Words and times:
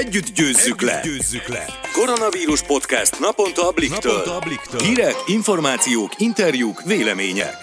Együtt 0.00 0.30
győzzük, 0.34 0.82
Együtt 0.82 0.90
le. 0.90 1.00
győzzük 1.04 1.46
le! 1.48 1.64
Koronavírus 1.92 2.62
podcast 2.62 3.20
naponta 3.20 3.68
a 3.68 3.72
Bliktől. 3.72 4.12
Naponta 4.12 4.36
a 4.36 4.40
Bliktől. 4.46 4.80
Hírek, 4.80 5.14
információk, 5.26 6.10
interjúk, 6.18 6.82
vélemények. 6.82 7.54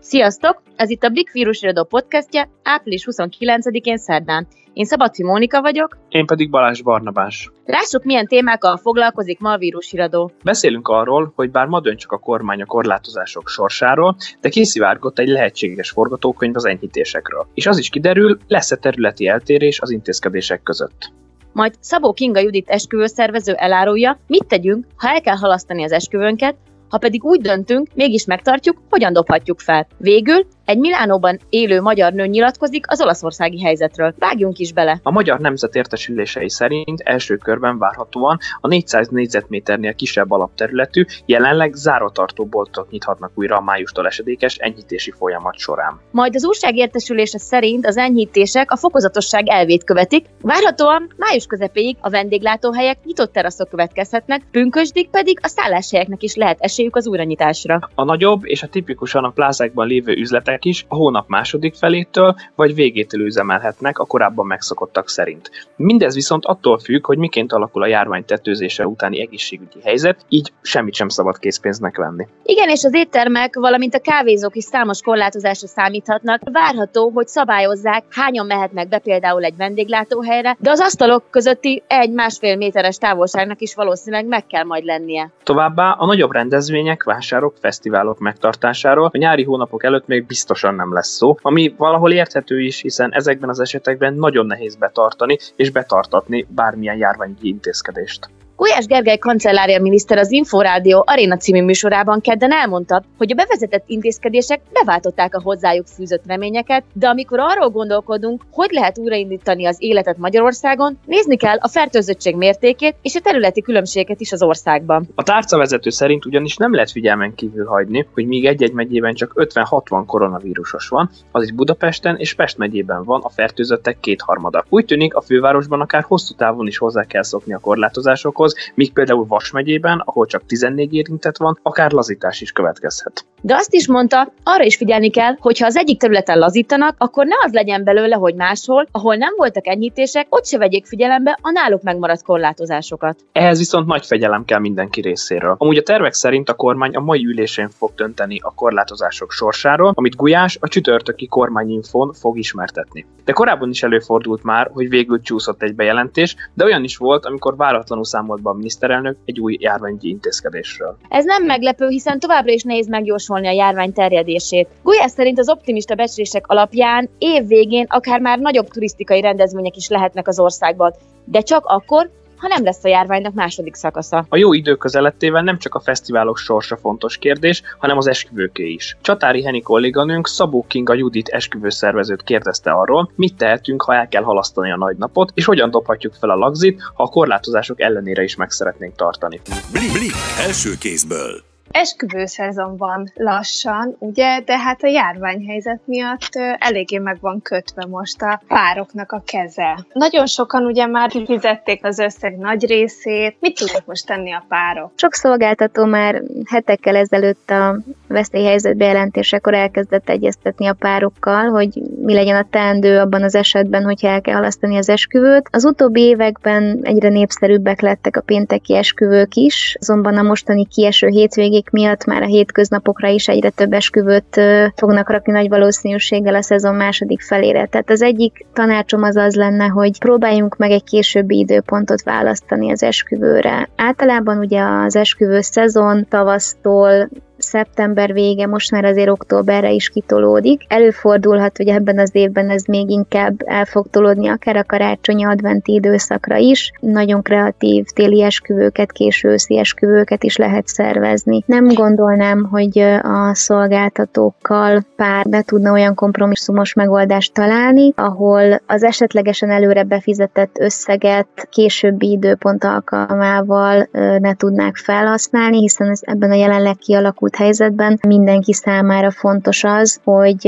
Sziasztok! 0.00 0.62
Ez 0.76 0.90
itt 0.90 1.02
a 1.02 1.08
Blik 1.08 1.30
Irodó 1.32 1.84
podcastje 1.84 2.48
április 2.62 3.06
29-én 3.10 3.96
szerdán. 3.96 4.46
Én 4.72 4.84
Szabadfi 4.84 5.22
Mónika 5.22 5.60
vagyok. 5.60 5.98
Én 6.08 6.26
pedig 6.26 6.50
Balázs 6.50 6.82
Barnabás. 6.82 7.50
Lássuk, 7.64 8.04
milyen 8.04 8.26
témákkal 8.26 8.76
foglalkozik 8.76 9.40
ma 9.40 9.52
a 9.52 9.58
vírusiradó. 9.58 10.30
Beszélünk 10.42 10.88
arról, 10.88 11.32
hogy 11.34 11.50
bár 11.50 11.66
ma 11.66 11.80
dönt 11.80 11.98
csak 11.98 12.12
a 12.12 12.18
kormány 12.18 12.62
a 12.62 12.66
korlátozások 12.66 13.48
sorsáról, 13.48 14.16
de 14.40 14.48
kiszivárgott 14.48 15.18
egy 15.18 15.28
lehetséges 15.28 15.90
forgatókönyv 15.90 16.56
az 16.56 16.64
enyhítésekről. 16.64 17.46
És 17.54 17.66
az 17.66 17.78
is 17.78 17.88
kiderül, 17.88 18.38
lesz-e 18.48 18.76
területi 18.76 19.26
eltérés 19.26 19.80
az 19.80 19.90
intézkedések 19.90 20.62
között. 20.62 21.12
Majd 21.54 21.74
Szabó 21.80 22.12
Kinga 22.12 22.40
Judit 22.40 22.68
esküvőszervező 22.68 23.52
elárulja, 23.52 24.18
mit 24.26 24.46
tegyünk, 24.46 24.86
ha 24.96 25.08
el 25.08 25.20
kell 25.20 25.36
halasztani 25.36 25.84
az 25.84 25.92
esküvőnket, 25.92 26.56
ha 26.94 27.00
pedig 27.00 27.24
úgy 27.24 27.40
döntünk, 27.40 27.88
mégis 27.94 28.24
megtartjuk, 28.24 28.76
hogyan 28.90 29.12
dobhatjuk 29.12 29.60
fel. 29.60 29.86
Végül 29.98 30.46
egy 30.64 30.78
Milánóban 30.78 31.38
élő 31.48 31.80
magyar 31.80 32.12
nő 32.12 32.26
nyilatkozik 32.26 32.84
az 32.88 33.00
olaszországi 33.02 33.62
helyzetről. 33.62 34.14
Vágjunk 34.18 34.58
is 34.58 34.72
bele. 34.72 35.00
A 35.02 35.10
magyar 35.10 35.40
nemzet 35.40 35.74
értesülései 35.74 36.48
szerint 36.48 37.00
első 37.00 37.36
körben 37.36 37.78
várhatóan 37.78 38.38
a 38.60 38.68
400 38.68 39.08
négyzetméternél 39.08 39.94
kisebb 39.94 40.30
alapterületű, 40.30 41.04
jelenleg 41.26 41.74
zárótartó 41.74 42.44
boltot 42.44 42.90
nyithatnak 42.90 43.30
újra 43.34 43.56
a 43.56 43.60
májustól 43.60 44.06
esedékes 44.06 44.56
enyhítési 44.56 45.10
folyamat 45.10 45.58
során. 45.58 46.00
Majd 46.10 46.34
az 46.34 46.46
újság 46.46 46.76
értesülése 46.76 47.38
szerint 47.38 47.86
az 47.86 47.96
enyhítések 47.96 48.70
a 48.70 48.76
fokozatosság 48.76 49.48
elvét 49.48 49.84
követik, 49.84 50.26
várhatóan 50.40 51.12
május 51.16 51.46
közepéig 51.46 51.96
a 52.00 52.10
vendéglátóhelyek 52.10 52.98
nyitott 53.04 53.32
teraszok 53.32 53.68
következhetnek, 53.68 54.42
pünkösdig 54.50 55.08
pedig 55.08 55.38
a 55.42 55.48
szálláshelyeknek 55.48 56.22
is 56.22 56.34
lehet 56.34 56.60
esélyük 56.84 56.96
az 56.96 57.06
újranyitásra. 57.06 57.88
A 57.94 58.04
nagyobb 58.04 58.40
és 58.44 58.62
a 58.62 58.66
tipikusan 58.66 59.24
a 59.24 59.30
plázákban 59.30 59.86
lévő 59.86 60.12
üzletek 60.12 60.64
is 60.64 60.84
a 60.88 60.94
hónap 60.94 61.28
második 61.28 61.74
felétől 61.74 62.34
vagy 62.56 62.74
végétől 62.74 63.20
üzemelhetnek 63.20 63.98
a 63.98 64.04
korábban 64.04 64.46
megszokottak 64.46 65.08
szerint. 65.08 65.50
Mindez 65.76 66.14
viszont 66.14 66.44
attól 66.44 66.78
függ, 66.78 67.06
hogy 67.06 67.18
miként 67.18 67.52
alakul 67.52 67.82
a 67.82 67.86
járvány 67.86 68.24
tetőzése 68.24 68.86
utáni 68.86 69.20
egészségügyi 69.20 69.80
helyzet, 69.82 70.24
így 70.28 70.52
semmit 70.62 70.94
sem 70.94 71.08
szabad 71.08 71.38
készpénznek 71.38 71.96
venni. 71.96 72.26
Igen, 72.42 72.68
és 72.68 72.84
az 72.84 72.94
éttermek, 72.94 73.54
valamint 73.54 73.94
a 73.94 74.00
kávézók 74.00 74.56
is 74.56 74.64
számos 74.64 75.02
korlátozásra 75.02 75.66
számíthatnak. 75.66 76.40
Várható, 76.52 77.10
hogy 77.14 77.26
szabályozzák, 77.26 78.04
hányan 78.10 78.46
mehetnek 78.46 78.88
be 78.88 78.98
például 78.98 79.44
egy 79.44 79.56
vendéglátóhelyre, 79.56 80.56
de 80.58 80.70
az 80.70 80.80
asztalok 80.80 81.22
közötti 81.30 81.82
egy-másfél 81.86 82.56
méteres 82.56 82.96
távolságnak 82.96 83.60
is 83.60 83.74
valószínűleg 83.74 84.26
meg 84.26 84.46
kell 84.46 84.64
majd 84.64 84.84
lennie. 84.84 85.30
Továbbá 85.42 85.90
a 85.90 86.06
nagyobb 86.06 86.30
rendezvények, 86.74 87.02
vásárok, 87.02 87.54
fesztiválok 87.60 88.18
megtartásáról 88.18 89.10
a 89.12 89.18
nyári 89.18 89.44
hónapok 89.44 89.84
előtt 89.84 90.06
még 90.06 90.26
biztos 90.26 90.54
biztosan 90.54 90.74
nem 90.74 90.92
lesz 90.92 91.08
szó, 91.08 91.36
ami 91.42 91.74
valahol 91.76 92.12
érthető 92.12 92.60
is, 92.60 92.80
hiszen 92.80 93.12
ezekben 93.12 93.48
az 93.48 93.60
esetekben 93.60 94.14
nagyon 94.14 94.46
nehéz 94.46 94.76
betartani 94.76 95.38
és 95.56 95.70
betartatni 95.70 96.46
bármilyen 96.48 96.96
járványi 96.96 97.34
intézkedést. 97.40 98.28
Gulyás 98.56 98.86
Gergely 98.86 99.18
kancellária 99.18 99.80
miniszter 99.80 100.18
az 100.18 100.30
Inforádió 100.30 101.04
Aréna 101.06 101.36
című 101.36 101.62
műsorában 101.62 102.20
kedden 102.20 102.52
elmondta, 102.52 103.02
hogy 103.18 103.32
a 103.32 103.34
bevezetett 103.34 103.84
intézkedések 103.86 104.60
beváltották 104.72 105.34
a 105.34 105.40
hozzájuk 105.42 105.86
fűzött 105.86 106.22
reményeket, 106.26 106.84
de 106.92 107.08
amikor 107.08 107.38
arról 107.40 107.68
gondolkodunk, 107.68 108.42
hogy 108.50 108.70
lehet 108.70 108.98
újraindítani 108.98 109.66
az 109.66 109.76
életet 109.78 110.18
Magyarországon, 110.18 110.98
nézni 111.06 111.36
kell 111.36 111.56
a 111.60 111.68
fertőzöttség 111.68 112.36
mértékét 112.36 112.96
és 113.02 113.14
a 113.14 113.20
területi 113.20 113.62
különbségeket 113.62 114.20
is 114.20 114.32
az 114.32 114.42
országban. 114.42 115.08
A 115.14 115.22
tárcavezető 115.22 115.90
szerint 115.90 116.24
ugyanis 116.24 116.56
nem 116.56 116.74
lehet 116.74 116.90
figyelmen 116.90 117.34
kívül 117.34 117.66
hagyni, 117.66 118.06
hogy 118.12 118.26
míg 118.26 118.46
egy-egy 118.46 118.72
megyében 118.72 119.14
csak 119.14 119.32
50-60 119.36 120.02
koronavírusos 120.06 120.88
van, 120.88 121.10
az 121.30 121.42
is 121.42 121.52
Budapesten 121.52 122.16
és 122.16 122.34
Pest 122.34 122.58
megyében 122.58 123.04
van 123.04 123.20
a 123.22 123.28
fertőzöttek 123.28 124.00
kétharmada. 124.00 124.64
Úgy 124.68 124.84
tűnik, 124.84 125.14
a 125.14 125.20
fővárosban 125.20 125.80
akár 125.80 126.02
hosszú 126.02 126.34
távon 126.34 126.66
is 126.66 126.78
hozzá 126.78 127.04
kell 127.04 127.22
szokni 127.22 127.54
a 127.54 127.58
korlátozásokhoz, 127.58 128.43
dolgokhoz, 128.44 128.72
míg 128.74 128.92
például 128.92 129.26
Vas 129.26 129.50
megyében, 129.50 129.98
ahol 129.98 130.26
csak 130.26 130.46
14 130.46 130.94
érintett 130.94 131.36
van, 131.36 131.58
akár 131.62 131.92
lazítás 131.92 132.40
is 132.40 132.52
következhet. 132.52 133.24
De 133.46 133.54
azt 133.54 133.74
is 133.74 133.88
mondta, 133.88 134.32
arra 134.42 134.64
is 134.64 134.76
figyelni 134.76 135.10
kell, 135.10 135.36
hogy 135.38 135.58
ha 135.58 135.66
az 135.66 135.76
egyik 135.76 135.98
területen 135.98 136.38
lazítanak, 136.38 136.94
akkor 136.98 137.26
ne 137.26 137.34
az 137.44 137.52
legyen 137.52 137.84
belőle, 137.84 138.16
hogy 138.16 138.34
máshol, 138.34 138.86
ahol 138.90 139.14
nem 139.14 139.32
voltak 139.36 139.66
enyhítések, 139.66 140.26
ott 140.28 140.46
se 140.46 140.58
vegyék 140.58 140.86
figyelembe 140.86 141.38
a 141.42 141.50
náluk 141.50 141.82
megmaradt 141.82 142.22
korlátozásokat. 142.22 143.16
Ehhez 143.32 143.58
viszont 143.58 143.86
nagy 143.86 144.06
fegyelem 144.06 144.44
kell 144.44 144.58
mindenki 144.58 145.00
részéről. 145.00 145.54
Amúgy 145.58 145.76
a 145.76 145.82
tervek 145.82 146.12
szerint 146.12 146.48
a 146.48 146.54
kormány 146.54 146.94
a 146.94 147.00
mai 147.00 147.26
ülésén 147.26 147.68
fog 147.68 147.94
dönteni 147.94 148.38
a 148.42 148.54
korlátozások 148.54 149.30
sorsáról, 149.30 149.92
amit 149.94 150.16
Gulyás 150.16 150.58
a 150.60 150.68
csütörtöki 150.68 151.26
kormányinfon 151.26 152.12
fog 152.12 152.38
ismertetni. 152.38 153.06
De 153.24 153.32
korábban 153.32 153.70
is 153.70 153.82
előfordult 153.82 154.42
már, 154.42 154.70
hogy 154.72 154.88
végül 154.88 155.20
csúszott 155.20 155.62
egy 155.62 155.74
bejelentés, 155.74 156.36
de 156.54 156.64
olyan 156.64 156.84
is 156.84 156.96
volt, 156.96 157.26
amikor 157.26 157.56
váratlanul 157.56 158.04
számolt 158.04 158.42
be 158.42 158.50
a 158.50 158.54
miniszterelnök 158.54 159.16
egy 159.24 159.40
új 159.40 159.56
járványi 159.60 159.98
intézkedésről. 160.00 160.96
Ez 161.08 161.24
nem 161.24 161.44
meglepő, 161.44 161.88
hiszen 161.88 162.18
továbbra 162.18 162.52
is 162.52 162.62
nehéz 162.62 162.88
megjósolni 162.88 163.32
a 163.34 163.50
járvány 163.50 163.92
terjedését. 163.92 164.68
Gulyás 164.82 165.10
szerint 165.10 165.38
az 165.38 165.50
optimista 165.50 165.94
becslések 165.94 166.46
alapján 166.46 167.08
év 167.18 167.46
végén 167.46 167.86
akár 167.88 168.20
már 168.20 168.38
nagyobb 168.38 168.68
turisztikai 168.68 169.20
rendezvények 169.20 169.76
is 169.76 169.88
lehetnek 169.88 170.28
az 170.28 170.38
országban, 170.38 170.94
de 171.24 171.40
csak 171.40 171.64
akkor, 171.66 172.10
ha 172.36 172.48
nem 172.48 172.64
lesz 172.64 172.84
a 172.84 172.88
járványnak 172.88 173.34
második 173.34 173.74
szakasza. 173.74 174.26
A 174.28 174.36
jó 174.36 174.52
idő 174.52 174.74
közelettével 174.74 175.42
nem 175.42 175.58
csak 175.58 175.74
a 175.74 175.80
fesztiválok 175.80 176.38
sorsa 176.38 176.76
fontos 176.76 177.16
kérdés, 177.16 177.62
hanem 177.78 177.96
az 177.96 178.06
esküvőké 178.06 178.68
is. 178.68 178.96
Csatári 179.00 179.44
Heni 179.44 179.60
kolléganőnk 179.60 180.26
Szabó 180.26 180.64
Kinga 180.68 180.94
Judit 180.94 181.28
esküvőszervezőt 181.28 182.22
kérdezte 182.22 182.70
arról, 182.70 183.10
mit 183.14 183.36
tehetünk, 183.36 183.82
ha 183.82 183.94
el 183.94 184.08
kell 184.08 184.22
halasztani 184.22 184.70
a 184.70 184.76
nagy 184.76 184.96
napot, 184.96 185.30
és 185.34 185.44
hogyan 185.44 185.70
dobhatjuk 185.70 186.14
fel 186.14 186.30
a 186.30 186.36
lagzit, 186.36 186.80
ha 186.94 187.02
a 187.02 187.08
korlátozások 187.08 187.80
ellenére 187.80 188.22
is 188.22 188.36
meg 188.36 188.50
szeretnénk 188.50 188.94
tartani. 188.96 189.40
Blik, 189.72 189.92
blik, 189.92 190.12
első 190.46 190.70
kézből 190.80 191.53
esküvőszezon 191.74 192.76
van 192.76 193.12
lassan, 193.14 193.96
ugye, 193.98 194.40
de 194.40 194.58
hát 194.58 194.82
a 194.82 194.86
járványhelyzet 194.86 195.80
miatt 195.84 196.28
eléggé 196.58 196.98
meg 196.98 197.16
van 197.20 197.42
kötve 197.42 197.86
most 197.86 198.22
a 198.22 198.40
pároknak 198.48 199.12
a 199.12 199.22
keze. 199.26 199.86
Nagyon 199.92 200.26
sokan 200.26 200.64
ugye 200.64 200.86
már 200.86 201.08
kifizették 201.08 201.84
az 201.84 201.98
összeg 201.98 202.36
nagy 202.38 202.66
részét. 202.66 203.36
Mit 203.40 203.58
tudnak 203.58 203.86
most 203.86 204.06
tenni 204.06 204.32
a 204.32 204.44
párok? 204.48 204.92
Sok 204.94 205.14
szolgáltató 205.14 205.84
már 205.84 206.22
hetekkel 206.50 206.96
ezelőtt 206.96 207.50
a 207.50 207.78
veszélyhelyzet 208.08 208.76
bejelentésekor 208.76 209.54
elkezdett 209.54 210.08
egyeztetni 210.08 210.66
a 210.66 210.76
párokkal, 210.78 211.48
hogy 211.48 211.82
mi 212.04 212.14
legyen 212.14 212.36
a 212.36 212.46
teendő 212.50 212.98
abban 212.98 213.22
az 213.22 213.34
esetben, 213.34 213.84
hogyha 213.84 214.08
el 214.08 214.20
kell 214.20 214.34
halasztani 214.34 214.76
az 214.76 214.88
esküvőt. 214.88 215.48
Az 215.50 215.64
utóbbi 215.64 216.00
években 216.00 216.80
egyre 216.82 217.08
népszerűbbek 217.08 217.80
lettek 217.80 218.16
a 218.16 218.20
pénteki 218.20 218.76
esküvők 218.76 219.34
is, 219.34 219.76
azonban 219.80 220.16
a 220.16 220.22
mostani 220.22 220.66
kieső 220.66 221.08
hétvégék 221.08 221.63
környék 221.64 221.70
miatt 221.70 222.04
már 222.04 222.22
a 222.22 222.26
hétköznapokra 222.26 223.08
is 223.08 223.28
egyre 223.28 223.50
több 223.50 223.72
esküvőt 223.72 224.40
fognak 224.76 225.10
rakni 225.10 225.32
nagy 225.32 225.48
valószínűséggel 225.48 226.34
a 226.34 226.42
szezon 226.42 226.74
második 226.74 227.22
felére. 227.22 227.66
Tehát 227.66 227.90
az 227.90 228.02
egyik 228.02 228.46
tanácsom 228.52 229.02
az 229.02 229.16
az 229.16 229.34
lenne, 229.34 229.66
hogy 229.66 229.98
próbáljunk 229.98 230.56
meg 230.56 230.70
egy 230.70 230.84
későbbi 230.84 231.38
időpontot 231.38 232.02
választani 232.02 232.70
az 232.70 232.82
esküvőre. 232.82 233.68
Általában 233.76 234.38
ugye 234.38 234.62
az 234.62 234.96
esküvő 234.96 235.40
szezon 235.40 236.06
tavasztól 236.08 237.08
szeptember 237.54 238.12
vége, 238.12 238.46
most 238.46 238.70
már 238.70 238.84
azért 238.84 239.08
októberre 239.08 239.70
is 239.70 239.88
kitolódik. 239.88 240.60
Előfordulhat, 240.68 241.56
hogy 241.56 241.68
ebben 241.68 241.98
az 241.98 242.10
évben 242.12 242.50
ez 242.50 242.64
még 242.64 242.90
inkább 242.90 243.34
el 243.44 243.64
fog 243.64 243.86
tolódni, 243.90 244.28
akár 244.28 244.56
a 244.56 244.64
karácsonyi 244.64 245.24
adventi 245.24 245.72
időszakra 245.72 246.36
is. 246.36 246.72
Nagyon 246.80 247.22
kreatív 247.22 247.84
téli 247.84 248.22
esküvőket, 248.22 248.92
késő 248.92 249.28
őszi 249.28 249.58
esküvőket 249.58 250.24
is 250.24 250.36
lehet 250.36 250.66
szervezni. 250.66 251.42
Nem 251.46 251.66
gondolnám, 251.66 252.48
hogy 252.50 252.78
a 253.02 253.34
szolgáltatókkal 253.34 254.82
pár 254.96 255.28
be 255.28 255.42
tudna 255.42 255.72
olyan 255.72 255.94
kompromisszumos 255.94 256.74
megoldást 256.74 257.34
találni, 257.34 257.92
ahol 257.96 258.60
az 258.66 258.82
esetlegesen 258.82 259.50
előre 259.50 259.82
befizetett 259.82 260.58
összeget 260.58 261.48
későbbi 261.50 262.10
időpont 262.10 262.64
alkalmával 262.64 263.88
ne 264.18 264.34
tudnák 264.34 264.76
felhasználni, 264.76 265.58
hiszen 265.58 265.90
ez 265.90 266.00
ebben 266.02 266.30
a 266.30 266.34
jelenleg 266.34 266.76
kialakult 266.76 267.36
helyzetben 267.44 267.98
mindenki 268.06 268.52
számára 268.52 269.10
fontos 269.10 269.64
az, 269.64 270.00
hogy 270.04 270.46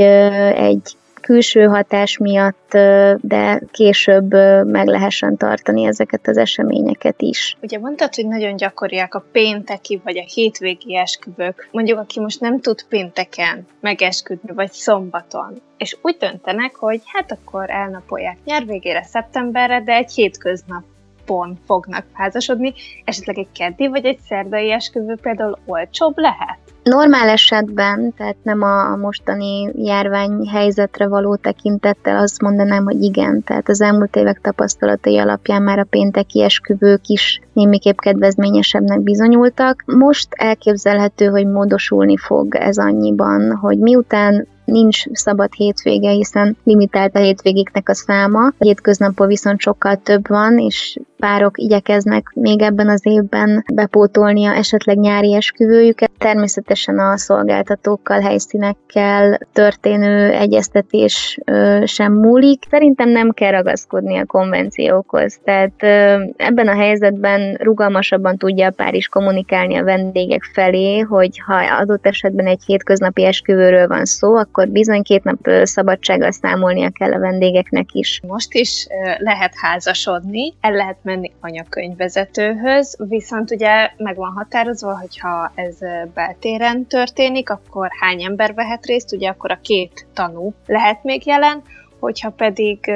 egy 0.55 0.81
külső 1.21 1.65
hatás 1.65 2.17
miatt, 2.17 2.71
de 3.21 3.61
később 3.71 4.33
meg 4.65 4.87
lehessen 4.87 5.37
tartani 5.37 5.85
ezeket 5.85 6.27
az 6.27 6.37
eseményeket 6.37 7.21
is. 7.21 7.57
Ugye 7.61 7.79
mondtad, 7.79 8.15
hogy 8.15 8.27
nagyon 8.27 8.55
gyakoriak 8.55 9.13
a 9.13 9.25
pénteki 9.31 10.01
vagy 10.03 10.17
a 10.17 10.25
hétvégi 10.33 10.97
esküvők. 10.97 11.69
Mondjuk, 11.71 11.99
aki 11.99 12.19
most 12.19 12.41
nem 12.41 12.59
tud 12.59 12.83
pénteken 12.89 13.65
megesküdni, 13.79 14.53
vagy 14.53 14.71
szombaton, 14.71 15.61
és 15.77 15.97
úgy 16.01 16.17
döntenek, 16.19 16.75
hogy 16.75 17.01
hát 17.05 17.31
akkor 17.31 17.69
elnapolják 17.69 18.37
nyár 18.45 18.65
végére, 18.65 19.03
szeptemberre, 19.03 19.81
de 19.81 19.93
egy 19.93 20.11
hétköznap 20.11 20.83
napon 21.27 21.57
fognak 21.65 22.05
házasodni, 22.13 22.73
esetleg 23.03 23.37
egy 23.37 23.51
keddi 23.51 23.87
vagy 23.87 24.05
egy 24.05 24.19
szerdai 24.27 24.71
esküvő 24.71 25.15
például 25.21 25.57
olcsóbb 25.65 26.17
lehet? 26.17 26.57
Normál 26.87 27.29
esetben, 27.29 28.13
tehát 28.17 28.35
nem 28.43 28.61
a 28.61 28.95
mostani 28.95 29.71
járványhelyzetre 29.75 31.07
való 31.07 31.35
tekintettel 31.35 32.17
azt 32.17 32.41
mondanám, 32.41 32.83
hogy 32.83 33.03
igen, 33.03 33.43
tehát 33.43 33.69
az 33.69 33.81
elmúlt 33.81 34.15
évek 34.15 34.41
tapasztalatai 34.41 35.17
alapján 35.17 35.61
már 35.61 35.79
a 35.79 35.87
pénteki 35.89 36.43
esküvők 36.43 37.07
is 37.07 37.41
némiképp 37.53 37.97
kedvezményesebbnek 37.97 39.01
bizonyultak. 39.01 39.83
Most 39.85 40.27
elképzelhető, 40.29 41.25
hogy 41.25 41.47
módosulni 41.47 42.17
fog 42.17 42.55
ez 42.55 42.77
annyiban, 42.77 43.55
hogy 43.55 43.77
miután 43.77 44.47
nincs 44.65 45.11
szabad 45.11 45.53
hétvége, 45.53 46.09
hiszen 46.09 46.57
limitált 46.63 47.15
a 47.15 47.19
hétvégéknek 47.19 47.89
a 47.89 47.93
száma. 47.93 48.45
A 48.45 48.53
hétköznapon 48.57 49.27
viszont 49.27 49.59
sokkal 49.59 49.95
több 49.95 50.27
van, 50.27 50.57
és 50.57 50.99
párok 51.17 51.57
igyekeznek 51.57 52.31
még 52.33 52.61
ebben 52.61 52.89
az 52.89 53.01
évben 53.03 53.65
bepótolni 53.73 54.45
a 54.45 54.55
esetleg 54.55 54.97
nyári 54.97 55.35
esküvőjüket. 55.35 56.11
Természetesen 56.17 56.99
a 56.99 57.17
szolgáltatókkal, 57.17 58.19
helyszínekkel 58.19 59.39
történő 59.53 60.31
egyeztetés 60.31 61.39
sem 61.83 62.13
múlik. 62.13 62.63
Szerintem 62.69 63.09
nem 63.09 63.31
kell 63.31 63.51
ragaszkodni 63.51 64.17
a 64.17 64.25
konvenciókhoz. 64.25 65.39
Tehát 65.43 65.83
ebben 66.37 66.67
a 66.67 66.75
helyzetben 66.75 67.53
rugalmasabban 67.53 68.37
tudja 68.37 68.67
a 68.67 68.71
pár 68.71 68.93
is 68.93 69.07
kommunikálni 69.07 69.75
a 69.75 69.83
vendégek 69.83 70.43
felé, 70.53 70.99
hogy 70.99 71.41
ha 71.45 71.55
adott 71.55 72.05
esetben 72.05 72.47
egy 72.47 72.61
hétköznapi 72.65 73.25
esküvőről 73.25 73.87
van 73.87 74.05
szó, 74.05 74.35
akkor 74.35 74.67
bizony 74.67 75.01
két 75.01 75.23
nap 75.23 75.49
szabadsággal 75.63 76.31
számolnia 76.31 76.89
kell 76.89 77.11
a 77.11 77.19
vendégeknek 77.19 77.87
is. 77.91 78.21
Most 78.27 78.53
is 78.53 78.87
lehet 79.17 79.53
házasodni, 79.55 80.53
el 80.61 80.71
lehet 80.71 80.97
menni 81.07 81.31
anyakönyvvezetőhöz, 81.41 82.97
viszont 83.07 83.51
ugye 83.51 83.89
meg 83.97 84.15
van 84.15 84.31
határozva, 84.31 84.99
hogyha 84.99 85.51
ez 85.55 85.77
beltéren 86.13 86.85
történik, 86.85 87.49
akkor 87.49 87.89
hány 87.99 88.23
ember 88.23 88.53
vehet 88.53 88.85
részt, 88.85 89.13
ugye 89.13 89.29
akkor 89.29 89.51
a 89.51 89.59
két 89.61 90.07
tanú 90.13 90.53
lehet 90.65 91.03
még 91.03 91.25
jelen, 91.25 91.61
hogyha 91.99 92.29
pedig 92.29 92.91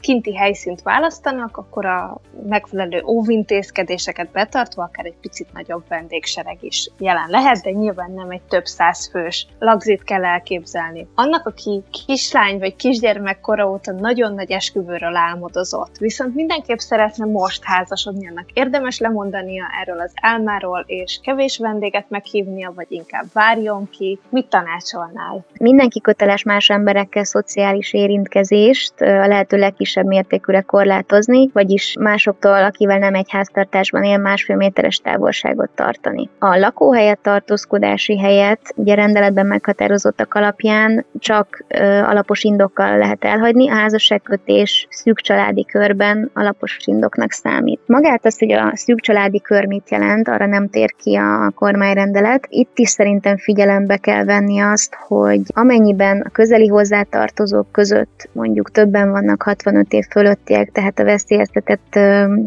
kinti 0.00 0.36
helyszínt 0.36 0.82
választanak, 0.82 1.56
akkor 1.56 1.86
a 1.86 2.20
megfelelő 2.48 3.02
óvintézkedéseket 3.06 4.30
betartva 4.30 4.82
akár 4.82 5.06
egy 5.06 5.16
picit 5.20 5.52
nagyobb 5.52 5.84
vendégsereg 5.88 6.56
is 6.60 6.90
jelen 6.98 7.28
lehet, 7.28 7.62
de 7.62 7.70
nyilván 7.70 8.10
nem 8.10 8.30
egy 8.30 8.42
több 8.48 8.64
száz 8.64 9.10
fős 9.10 9.46
lagzit 9.58 10.02
kell 10.04 10.24
elképzelni. 10.24 11.06
Annak, 11.14 11.46
aki 11.46 11.82
kislány 12.06 12.58
vagy 12.58 12.76
kisgyermek 12.76 13.40
kora 13.40 13.70
óta 13.70 13.92
nagyon 13.92 14.34
nagy 14.34 14.50
esküvőről 14.50 15.16
álmodozott, 15.16 15.96
viszont 15.98 16.34
mindenképp 16.34 16.78
szeretne 16.78 17.24
most 17.24 17.64
házasodni, 17.64 18.28
annak 18.28 18.50
érdemes 18.52 18.98
lemondania 18.98 19.64
erről 19.80 20.00
az 20.00 20.12
álmáról, 20.20 20.84
és 20.86 21.20
kevés 21.22 21.58
vendéget 21.58 22.10
meghívnia, 22.10 22.72
vagy 22.74 22.86
inkább 22.88 23.24
várjon 23.32 23.90
ki. 23.90 24.18
Mit 24.28 24.46
tanácsolnál? 24.46 25.44
Mindenki 25.58 26.00
köteles 26.00 26.42
más 26.42 26.68
emberekkel 26.70 27.24
szociális 27.24 27.92
érintkezést, 27.92 29.00
a 29.00 29.26
lehető 29.26 29.56
legkisebb 29.56 29.88
kisebb 29.90 30.06
mértékűre 30.06 30.60
korlátozni, 30.60 31.50
vagyis 31.52 31.96
másoktól, 32.00 32.64
akivel 32.64 32.98
nem 32.98 33.14
egy 33.14 33.30
háztartásban 33.30 34.04
él, 34.04 34.18
másfél 34.18 34.56
méteres 34.56 34.96
távolságot 34.96 35.70
tartani. 35.74 36.28
A 36.38 36.56
lakóhelyet 36.56 37.18
tartózkodási 37.18 38.18
helyet 38.18 38.60
ugye 38.74 38.94
rendeletben 38.94 39.46
meghatározottak 39.46 40.34
alapján 40.34 41.04
csak 41.18 41.64
ö, 41.68 41.82
alapos 41.84 42.42
indokkal 42.44 42.98
lehet 42.98 43.24
elhagyni, 43.24 43.70
a 43.70 43.74
házasságkötés 43.74 44.86
szűk 44.90 45.20
családi 45.20 45.64
körben 45.64 46.30
alapos 46.34 46.76
indoknak 46.84 47.32
számít. 47.32 47.80
Magát 47.86 48.26
az, 48.26 48.38
hogy 48.38 48.52
a 48.52 48.72
szűk 48.74 49.00
családi 49.00 49.40
kör 49.40 49.66
mit 49.66 49.90
jelent, 49.90 50.28
arra 50.28 50.46
nem 50.46 50.68
tér 50.68 50.94
ki 51.02 51.14
a 51.14 51.52
kormányrendelet. 51.54 52.46
Itt 52.48 52.78
is 52.78 52.88
szerintem 52.88 53.36
figyelembe 53.36 53.96
kell 53.96 54.24
venni 54.24 54.60
azt, 54.60 54.96
hogy 55.06 55.40
amennyiben 55.46 56.20
a 56.20 56.30
közeli 56.30 56.66
hozzátartozók 56.66 57.72
között 57.72 58.28
mondjuk 58.32 58.70
többen 58.70 59.10
vannak 59.10 59.42
65 59.42 59.79
65 59.80 59.92
év 59.92 60.04
fölöttiek, 60.10 60.70
tehát 60.72 60.98
a 60.98 61.04
veszélyeztetett 61.04 61.98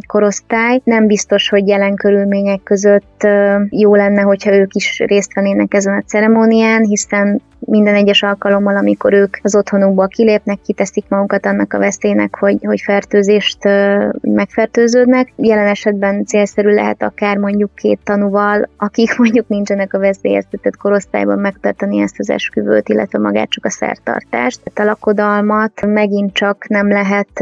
korosztály. 0.07 0.81
Nem 0.83 1.07
biztos, 1.07 1.49
hogy 1.49 1.67
jelen 1.67 1.95
körülmények 1.95 2.63
között 2.63 3.27
jó 3.69 3.95
lenne, 3.95 4.21
hogyha 4.21 4.53
ők 4.53 4.73
is 4.73 4.99
részt 4.99 5.33
vennének 5.33 5.73
ezen 5.73 5.97
a 5.97 6.03
ceremónián, 6.07 6.83
hiszen 6.83 7.41
minden 7.65 7.95
egyes 7.95 8.23
alkalommal, 8.23 8.75
amikor 8.75 9.13
ők 9.13 9.37
az 9.41 9.55
otthonukból 9.55 10.07
kilépnek, 10.07 10.61
kiteszik 10.61 11.05
magukat 11.07 11.45
annak 11.45 11.73
a 11.73 11.77
veszélynek, 11.77 12.35
hogy, 12.35 12.57
hogy 12.61 12.81
fertőzést 12.81 13.57
megfertőződnek. 14.21 15.33
Jelen 15.35 15.67
esetben 15.67 16.25
célszerű 16.25 16.73
lehet 16.73 17.03
akár 17.03 17.37
mondjuk 17.37 17.75
két 17.75 17.99
tanúval, 18.03 18.69
akik 18.77 19.17
mondjuk 19.19 19.47
nincsenek 19.47 19.93
a 19.93 19.99
veszélyeztetett 19.99 20.77
korosztályban 20.77 21.39
megtartani 21.39 22.01
ezt 22.01 22.19
az 22.19 22.29
esküvőt, 22.29 22.89
illetve 22.89 23.19
magát 23.19 23.49
csak 23.49 23.65
a 23.65 23.69
szertartást. 23.69 24.61
Tehát 24.63 24.89
a 24.89 24.93
lakodalmat 24.93 25.85
megint 25.85 26.33
csak 26.33 26.67
nem 26.67 26.87
lehet 26.87 27.39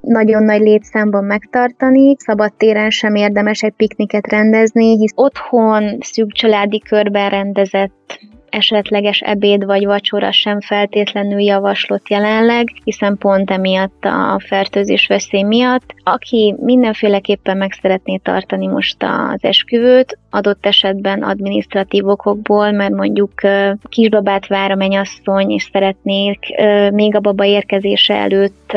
nagyon 0.00 0.42
nagy 0.42 0.60
létszámban 0.60 1.24
megtartani, 1.24 2.16
szabad 2.18 2.52
téren 2.54 2.90
sem 2.90 3.14
érdemes 3.14 3.62
egy 3.62 3.74
pikniket 3.76 4.26
rendezni, 4.26 4.96
hisz 4.96 5.12
otthon 5.14 5.98
szűk 6.00 6.32
családi 6.32 6.80
körben 6.80 7.30
rendezett 7.30 8.18
esetleges 8.56 9.20
ebéd 9.20 9.64
vagy 9.64 9.84
vacsora 9.84 10.32
sem 10.32 10.60
feltétlenül 10.60 11.40
javaslott 11.40 12.08
jelenleg, 12.08 12.68
hiszen 12.84 13.16
pont 13.18 13.50
emiatt 13.50 14.04
a 14.04 14.40
fertőzés 14.46 15.06
veszély 15.06 15.42
miatt. 15.42 15.94
Aki 16.02 16.54
mindenféleképpen 16.58 17.56
meg 17.56 17.72
szeretné 17.72 18.16
tartani 18.16 18.66
most 18.66 18.96
az 19.02 19.44
esküvőt, 19.44 20.18
adott 20.36 20.66
esetben 20.66 21.22
administratív 21.22 22.06
okokból, 22.06 22.70
mert 22.70 22.92
mondjuk 22.92 23.32
kisbabát 23.88 24.46
vár 24.46 24.70
a 24.70 24.74
menyasszony, 24.74 25.50
és 25.50 25.68
szeretnék 25.72 26.38
még 26.92 27.16
a 27.16 27.20
baba 27.20 27.44
érkezése 27.44 28.14
előtt 28.14 28.76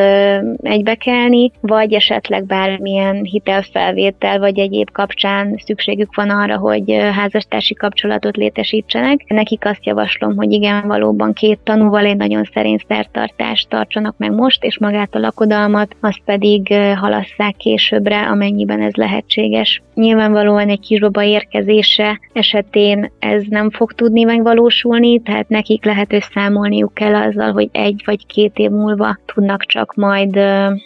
egybekelni, 0.61 1.51
vagy 1.61 1.93
esetleg 1.93 2.45
bármilyen 2.45 3.23
hitelfelvétel, 3.23 4.39
vagy 4.39 4.59
egyéb 4.59 4.91
kapcsán 4.91 5.61
szükségük 5.65 6.15
van 6.15 6.29
arra, 6.29 6.57
hogy 6.57 6.91
házastársi 7.15 7.73
kapcsolatot 7.73 8.37
létesítsenek. 8.37 9.23
Nekik 9.27 9.65
azt 9.65 9.85
javaslom, 9.85 10.35
hogy 10.35 10.51
igen, 10.51 10.87
valóban 10.87 11.33
két 11.33 11.59
tanúval 11.63 12.05
egy 12.05 12.17
nagyon 12.17 12.49
szerény 12.53 12.79
szertartást 12.87 13.69
tartsanak 13.69 14.15
meg 14.17 14.31
most, 14.31 14.63
és 14.63 14.79
magát 14.79 15.15
a 15.15 15.19
lakodalmat, 15.19 15.95
azt 15.99 16.21
pedig 16.25 16.73
halasszák 16.95 17.55
későbbre, 17.57 18.19
amennyiben 18.19 18.81
ez 18.81 18.93
lehetséges. 18.93 19.81
Nyilvánvalóan 19.93 20.69
egy 20.69 20.79
kisbaba 20.79 21.21
érkezése 21.49 22.19
esetén 22.33 23.11
ez 23.19 23.43
nem 23.49 23.69
fog 23.69 23.93
tudni 23.93 24.23
megvalósulni, 24.23 25.21
tehát 25.21 25.49
nekik 25.49 25.85
lehet, 25.85 26.11
hogy 26.11 26.25
számolniuk 26.33 26.93
kell 26.93 27.15
azzal, 27.15 27.51
hogy 27.51 27.69
egy 27.71 28.01
vagy 28.05 28.25
két 28.25 28.57
év 28.57 28.69
múlva 28.69 29.17
tudnak 29.25 29.63
csak 29.65 29.93
majd 29.95 30.39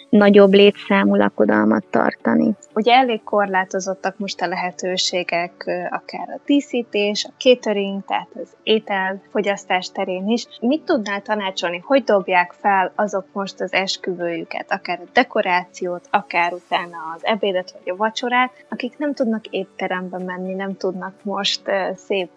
nagyobb 0.08 0.52
létszámú 0.52 1.14
lakodalmat 1.14 1.84
tartani. 1.90 2.54
Ugye 2.74 2.92
elég 2.94 3.22
korlátozottak 3.22 4.18
most 4.18 4.40
a 4.40 4.46
lehetőségek, 4.46 5.64
akár 5.90 6.28
a 6.28 6.40
díszítés, 6.46 7.24
a 7.24 7.32
catering, 7.38 8.04
tehát 8.06 8.28
az 8.42 8.48
ételfogyasztás 8.62 9.90
terén 9.92 10.28
is. 10.28 10.46
Mit 10.60 10.82
tudnál 10.82 11.22
tanácsolni, 11.22 11.82
hogy 11.84 12.02
dobják 12.04 12.52
fel 12.60 12.92
azok 12.94 13.26
most 13.32 13.60
az 13.60 13.72
esküvőjüket, 13.72 14.72
akár 14.72 14.98
a 15.00 15.08
dekorációt, 15.12 16.08
akár 16.10 16.52
utána 16.52 16.96
az 17.16 17.24
ebédet 17.24 17.72
vagy 17.72 17.92
a 17.92 17.96
vacsorát, 17.96 18.50
akik 18.68 18.98
nem 18.98 19.14
tudnak 19.14 19.46
étterembe 19.46 20.18
menni, 20.18 20.53
nem 20.54 20.76
tudnak 20.76 21.12
most 21.22 21.60
szép 21.94 22.30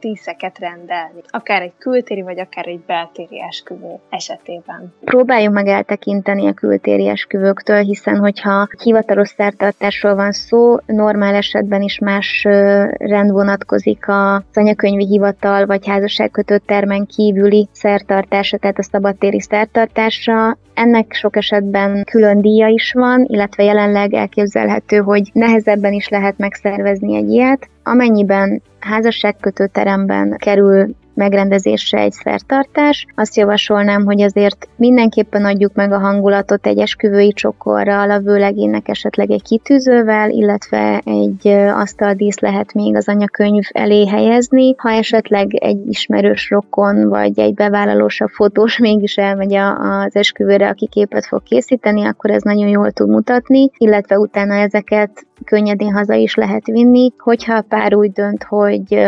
díszeket 0.00 0.58
rendelni, 0.58 1.20
akár 1.28 1.62
egy 1.62 1.72
kültéri 1.78 2.22
vagy 2.22 2.38
akár 2.38 2.66
egy 2.66 2.80
beltéri 2.80 3.42
esküvő 3.42 3.98
esetében. 4.08 4.94
Próbáljunk 5.04 5.54
meg 5.54 5.66
eltekinteni 5.66 6.46
a 6.46 6.52
kültéri 6.52 7.08
esküvőktől, 7.08 7.82
hiszen 7.82 8.16
hogyha 8.18 8.68
hivatalos 8.82 9.28
szertartásról 9.28 10.14
van 10.14 10.32
szó, 10.32 10.76
normál 10.86 11.34
esetben 11.34 11.82
is 11.82 11.98
más 11.98 12.42
rend 12.98 13.30
vonatkozik 13.30 14.08
a 14.08 14.44
anyakönyvi 14.54 15.06
hivatal 15.06 15.66
vagy 15.66 15.86
házasságkötő 15.86 16.58
termen 16.58 17.06
kívüli 17.06 17.68
szertartása, 17.72 18.58
tehát 18.58 18.78
a 18.78 18.82
szabadtéri 18.82 19.40
szertartásra. 19.40 20.56
Ennek 20.74 21.12
sok 21.12 21.36
esetben 21.36 22.04
külön 22.04 22.40
díja 22.40 22.68
is 22.68 22.92
van, 22.92 23.24
illetve 23.28 23.62
jelenleg 23.62 24.14
elképzelhető, 24.14 24.96
hogy 24.96 25.30
nehezebben 25.32 25.92
is 25.92 26.08
lehet 26.08 26.38
megszervezni 26.38 27.16
egy 27.16 27.30
ilyet. 27.30 27.63
Amennyiben 27.86 28.62
házasságkötő 28.80 29.66
teremben 29.66 30.36
kerül 30.36 30.94
megrendezésre 31.14 32.00
egy 32.00 32.12
szertartás. 32.12 33.06
Azt 33.14 33.36
javasolnám, 33.36 34.04
hogy 34.04 34.22
azért 34.22 34.68
mindenképpen 34.76 35.44
adjuk 35.44 35.74
meg 35.74 35.92
a 35.92 35.98
hangulatot 35.98 36.66
egy 36.66 36.78
esküvői 36.78 37.32
csokorral, 37.32 38.10
a 38.10 38.20
vőlegének 38.20 38.88
esetleg 38.88 39.30
egy 39.30 39.42
kitűzővel, 39.42 40.30
illetve 40.30 41.02
egy 41.04 41.48
asztaldísz 41.48 42.38
lehet 42.38 42.74
még 42.74 42.96
az 42.96 43.08
anyakönyv 43.08 43.64
elé 43.72 44.06
helyezni. 44.06 44.74
Ha 44.76 44.90
esetleg 44.90 45.54
egy 45.54 45.86
ismerős 45.86 46.50
rokon 46.50 47.08
vagy 47.08 47.38
egy 47.38 47.54
bevállalósabb 47.54 48.28
fotós 48.28 48.78
mégis 48.86 49.16
elmegy 49.16 49.54
az 49.54 50.16
esküvőre, 50.16 50.68
aki 50.68 50.88
képet 50.88 51.26
fog 51.26 51.42
készíteni, 51.42 52.04
akkor 52.04 52.30
ez 52.30 52.42
nagyon 52.42 52.68
jól 52.68 52.90
tud 52.90 53.08
mutatni, 53.08 53.70
illetve 53.76 54.18
utána 54.18 54.54
ezeket 54.54 55.26
könnyedén 55.44 55.92
haza 55.92 56.14
is 56.14 56.34
lehet 56.34 56.66
vinni. 56.66 57.12
Hogyha 57.18 57.54
a 57.54 57.64
pár 57.68 57.94
úgy 57.94 58.12
dönt, 58.12 58.42
hogy 58.42 58.98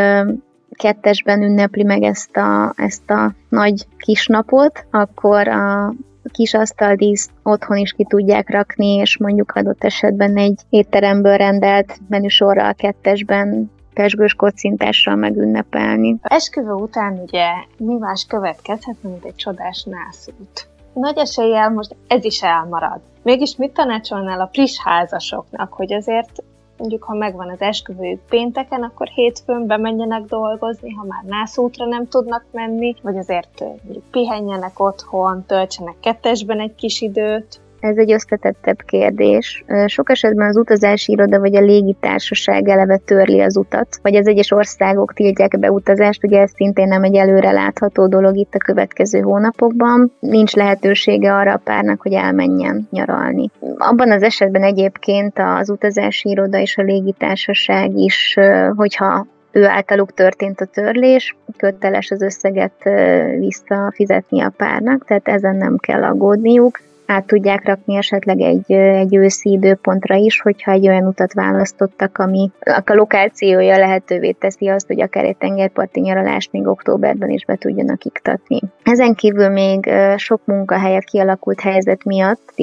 kettesben 0.76 1.42
ünnepli 1.42 1.82
meg 1.82 2.02
ezt 2.02 2.36
a, 2.36 2.72
ezt 2.76 3.10
a 3.10 3.32
nagy 3.48 3.86
kisnapot, 3.98 4.86
akkor 4.90 5.48
a 5.48 5.94
kis 6.32 6.54
asztaldísz 6.54 7.30
otthon 7.42 7.76
is 7.76 7.92
ki 7.92 8.04
tudják 8.04 8.50
rakni, 8.50 8.94
és 8.94 9.18
mondjuk 9.18 9.52
adott 9.52 9.84
esetben 9.84 10.36
egy 10.36 10.60
étteremből 10.70 11.36
rendelt 11.36 12.00
menüsorral 12.08 12.74
kettesben 12.74 13.70
pesgős 13.94 14.34
kocintással 14.34 15.14
megünnepelni. 15.14 16.16
A 16.22 16.34
esküvő 16.34 16.72
után 16.72 17.22
ugye 17.26 17.48
mi 17.78 17.94
más 17.98 18.24
következhet, 18.28 18.96
mint 19.02 19.24
egy 19.24 19.34
csodás 19.34 19.84
nászút. 19.84 20.68
Nagy 20.92 21.18
eséllyel 21.18 21.70
most 21.70 21.96
ez 22.06 22.24
is 22.24 22.42
elmarad. 22.42 23.00
Mégis 23.22 23.56
mit 23.56 23.72
tanácsolnál 23.72 24.40
a 24.40 24.48
friss 24.52 24.78
házasoknak, 24.84 25.72
hogy 25.72 25.92
azért 25.92 26.42
mondjuk 26.78 27.02
ha 27.02 27.14
megvan 27.14 27.50
az 27.50 27.60
esküvőjük 27.60 28.20
pénteken, 28.28 28.82
akkor 28.82 29.06
hétfőn 29.06 29.66
bemenjenek 29.66 30.22
dolgozni, 30.22 30.90
ha 30.90 31.04
már 31.04 31.22
nászútra 31.24 31.86
nem 31.86 32.08
tudnak 32.08 32.44
menni, 32.50 32.94
vagy 33.02 33.16
azért 33.16 33.60
mondjuk 33.60 34.04
pihenjenek 34.10 34.80
otthon, 34.80 35.44
töltsenek 35.46 35.96
kettesben 36.00 36.60
egy 36.60 36.74
kis 36.74 37.00
időt. 37.00 37.60
Ez 37.80 37.96
egy 37.96 38.12
összetettebb 38.12 38.82
kérdés. 38.82 39.64
Sok 39.86 40.10
esetben 40.10 40.48
az 40.48 40.56
utazási 40.56 41.12
iroda 41.12 41.40
vagy 41.40 41.56
a 41.56 41.60
légitársaság 41.60 42.68
eleve 42.68 42.96
törli 42.96 43.40
az 43.40 43.56
utat, 43.56 43.98
vagy 44.02 44.16
az 44.16 44.26
egyes 44.26 44.50
országok 44.50 45.12
tiltják 45.12 45.58
be 45.58 45.70
utazást, 45.70 46.24
ugye 46.24 46.40
ez 46.40 46.50
szintén 46.54 46.88
nem 46.88 47.02
egy 47.02 47.14
előre 47.14 47.50
látható 47.50 48.06
dolog 48.06 48.36
itt 48.36 48.54
a 48.54 48.58
következő 48.58 49.20
hónapokban. 49.20 50.12
Nincs 50.20 50.54
lehetősége 50.54 51.34
arra 51.34 51.52
a 51.52 51.60
párnak, 51.64 52.02
hogy 52.02 52.12
elmenjen 52.12 52.88
nyaralni. 52.90 53.50
Abban 53.76 54.10
az 54.10 54.22
esetben 54.22 54.62
egyébként 54.62 55.38
az 55.38 55.70
utazási 55.70 56.28
iroda 56.28 56.58
és 56.58 56.76
a 56.76 56.82
légitársaság 56.82 57.96
is, 57.96 58.36
hogyha 58.76 59.26
ő 59.52 59.64
általuk 59.64 60.12
történt 60.14 60.60
a 60.60 60.64
törlés, 60.64 61.36
köteles 61.56 62.10
az 62.10 62.22
összeget 62.22 62.90
visszafizetni 63.38 64.40
a 64.40 64.52
párnak, 64.56 65.04
tehát 65.04 65.28
ezen 65.28 65.56
nem 65.56 65.76
kell 65.76 66.04
aggódniuk 66.04 66.80
át 67.06 67.26
tudják 67.26 67.64
rakni 67.66 67.96
esetleg 67.96 68.40
egy, 68.40 68.72
egy 68.72 69.16
őszi 69.16 69.50
időpontra 69.50 70.14
is, 70.14 70.40
hogyha 70.40 70.72
egy 70.72 70.88
olyan 70.88 71.06
utat 71.06 71.32
választottak, 71.32 72.18
ami 72.18 72.50
a 72.60 72.94
lokációja 72.94 73.78
lehetővé 73.78 74.30
teszi 74.30 74.68
azt, 74.68 74.86
hogy 74.86 75.00
akár 75.00 75.24
egy 75.24 75.36
tengerparti 75.36 76.00
nyaralást 76.00 76.52
még 76.52 76.66
októberben 76.66 77.30
is 77.30 77.44
be 77.44 77.56
tudjanak 77.56 78.04
iktatni. 78.04 78.60
Ezen 78.82 79.14
kívül 79.14 79.48
még 79.48 79.90
sok 80.16 80.40
munkahelyet 80.44 81.04
kialakult 81.04 81.60
helyzet 81.60 82.04
miatt 82.04 82.54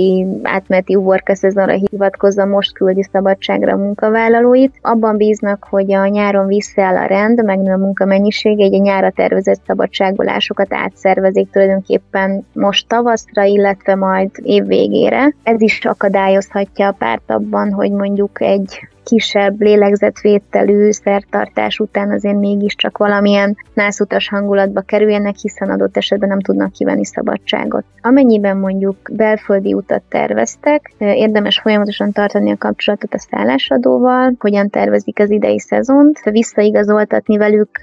átmeneti 0.44 0.96
uborka 0.96 1.36
szezonra 1.36 1.74
hivatkozva 1.74 2.46
most 2.46 2.74
küldi 2.74 3.04
szabadságra 3.12 3.74
a 3.74 3.78
munkavállalóit. 3.78 4.74
Abban 4.82 5.18
bíznak, 5.18 5.68
hogy 5.70 5.94
a 5.94 6.08
nyáron 6.08 6.48
visszaáll 6.48 6.96
a 6.96 7.06
rend, 7.06 7.44
megnő 7.44 7.74
a 7.74 7.78
munkamennyisége, 7.78 8.64
egy 8.64 8.74
a 8.74 8.78
nyára 8.78 9.12
tervezett 9.12 9.62
szabadságbolásokat 9.68 10.74
átszervezik 10.74 11.50
tulajdonképpen 11.50 12.46
most 12.54 12.88
tavaszra, 12.88 13.44
illetve 13.44 13.96
majd 13.96 14.32
év 14.38 14.66
végére. 14.66 15.36
Ez 15.44 15.62
is 15.62 15.86
akadályozhatja 15.86 16.88
a 16.88 16.92
párt 16.92 17.32
abban, 17.32 17.72
hogy 17.72 17.92
mondjuk 17.92 18.42
egy 18.42 18.88
kisebb 19.04 19.62
lélegzetvételű 19.62 20.92
szertartás 20.92 21.80
után 21.80 22.12
azért 22.12 22.40
mégiscsak 22.40 22.98
valamilyen 22.98 23.58
nászutas 23.74 24.30
hangulatba 24.30 24.82
kerüljenek, 24.82 25.36
hiszen 25.36 25.70
adott 25.70 25.98
esetben 25.98 26.30
nem 26.30 26.40
tudnak 26.40 26.72
kivenni 26.72 27.06
szabadságot. 27.06 27.84
Amennyiben 28.02 28.58
mondjuk 28.58 28.96
belföldi 29.12 29.74
utat 29.74 30.02
terveztek, 30.10 30.94
érdemes 30.98 31.60
folyamatosan 31.60 32.12
tartani 32.12 32.52
a 32.52 32.58
kapcsolatot 32.58 33.14
a 33.14 33.20
szállásadóval, 33.20 34.34
hogyan 34.40 34.70
tervezik 34.70 35.20
az 35.20 35.30
idei 35.30 35.60
szezont, 35.60 36.20
visszaigazoltatni 36.20 37.38
velük 37.38 37.80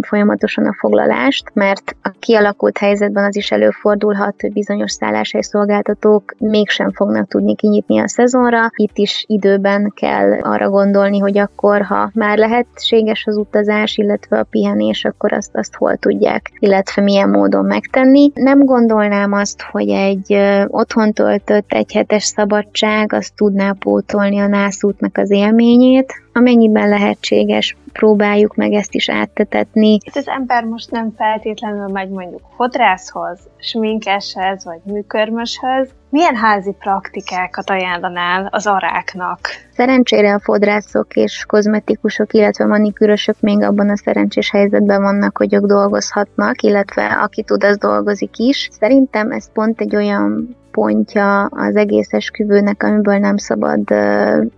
folyamatosan 0.00 0.66
a 0.66 0.76
foglalást, 0.78 1.50
mert 1.54 1.96
a 2.02 2.10
kialakult 2.18 2.78
helyzetben 2.78 3.24
az 3.24 3.36
is 3.36 3.50
előfordulhat, 3.50 4.40
hogy 4.40 4.52
bizonyos 4.52 4.92
szálláshely 4.92 5.40
szolgáltatók 5.40 6.34
mégsem 6.38 6.92
fognak 6.92 7.28
tudni 7.28 7.54
kinyitni 7.54 7.98
a 7.98 8.08
szezonra. 8.08 8.70
Itt 8.76 8.98
is 8.98 9.24
időben 9.28 9.92
kell 9.94 10.40
arra 10.56 10.70
gondolni, 10.70 11.18
hogy 11.18 11.38
akkor, 11.38 11.82
ha 11.82 12.10
már 12.14 12.38
lehetséges 12.38 13.24
az 13.26 13.36
utazás, 13.36 13.96
illetve 13.96 14.38
a 14.38 14.46
pihenés, 14.50 15.04
akkor 15.04 15.32
azt, 15.32 15.56
azt 15.56 15.74
hol 15.74 15.96
tudják, 15.96 16.50
illetve 16.58 17.02
milyen 17.02 17.28
módon 17.28 17.64
megtenni. 17.64 18.30
Nem 18.34 18.64
gondolnám 18.64 19.32
azt, 19.32 19.62
hogy 19.62 19.88
egy 19.88 20.36
otthon 20.66 21.12
töltött 21.12 21.72
egy 21.72 21.92
hetes 21.92 22.24
szabadság 22.24 23.12
azt 23.12 23.34
tudná 23.34 23.72
pótolni 23.72 24.38
a 24.38 24.46
nászútnak 24.46 25.16
az 25.16 25.30
élményét, 25.30 26.24
amennyiben 26.36 26.88
lehetséges, 26.88 27.76
próbáljuk 27.92 28.54
meg 28.54 28.72
ezt 28.72 28.94
is 28.94 29.08
áttetetni. 29.08 29.92
Itt 29.92 30.16
az 30.16 30.28
ember 30.28 30.64
most 30.64 30.90
nem 30.90 31.12
feltétlenül 31.16 31.86
megy 31.88 32.08
mondjuk 32.08 32.40
fodrászhoz, 32.56 33.38
sminkeshez 33.58 34.64
vagy 34.64 34.80
műkörmöshöz. 34.84 35.90
Milyen 36.08 36.36
házi 36.36 36.74
praktikákat 36.78 37.70
ajánlanál 37.70 38.48
az 38.50 38.66
aráknak? 38.66 39.40
Szerencsére 39.72 40.34
a 40.34 40.40
fodrászok 40.40 41.14
és 41.14 41.44
kozmetikusok, 41.46 42.32
illetve 42.32 42.66
manikűrösök 42.66 43.36
még 43.40 43.62
abban 43.62 43.90
a 43.90 43.96
szerencsés 43.96 44.50
helyzetben 44.50 45.02
vannak, 45.02 45.36
hogy 45.36 45.54
ők 45.54 45.64
dolgozhatnak, 45.64 46.62
illetve 46.62 47.04
aki 47.06 47.42
tud, 47.42 47.64
az 47.64 47.78
dolgozik 47.78 48.38
is. 48.38 48.68
Szerintem 48.72 49.30
ez 49.30 49.52
pont 49.52 49.80
egy 49.80 49.96
olyan 49.96 50.56
pontja 50.76 51.44
az 51.44 51.76
egész 51.76 52.12
esküvőnek, 52.12 52.82
amiből 52.82 53.18
nem 53.18 53.36
szabad 53.36 53.90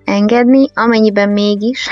engedni, 0.04 0.68
amennyiben 0.74 1.28
mégis 1.28 1.88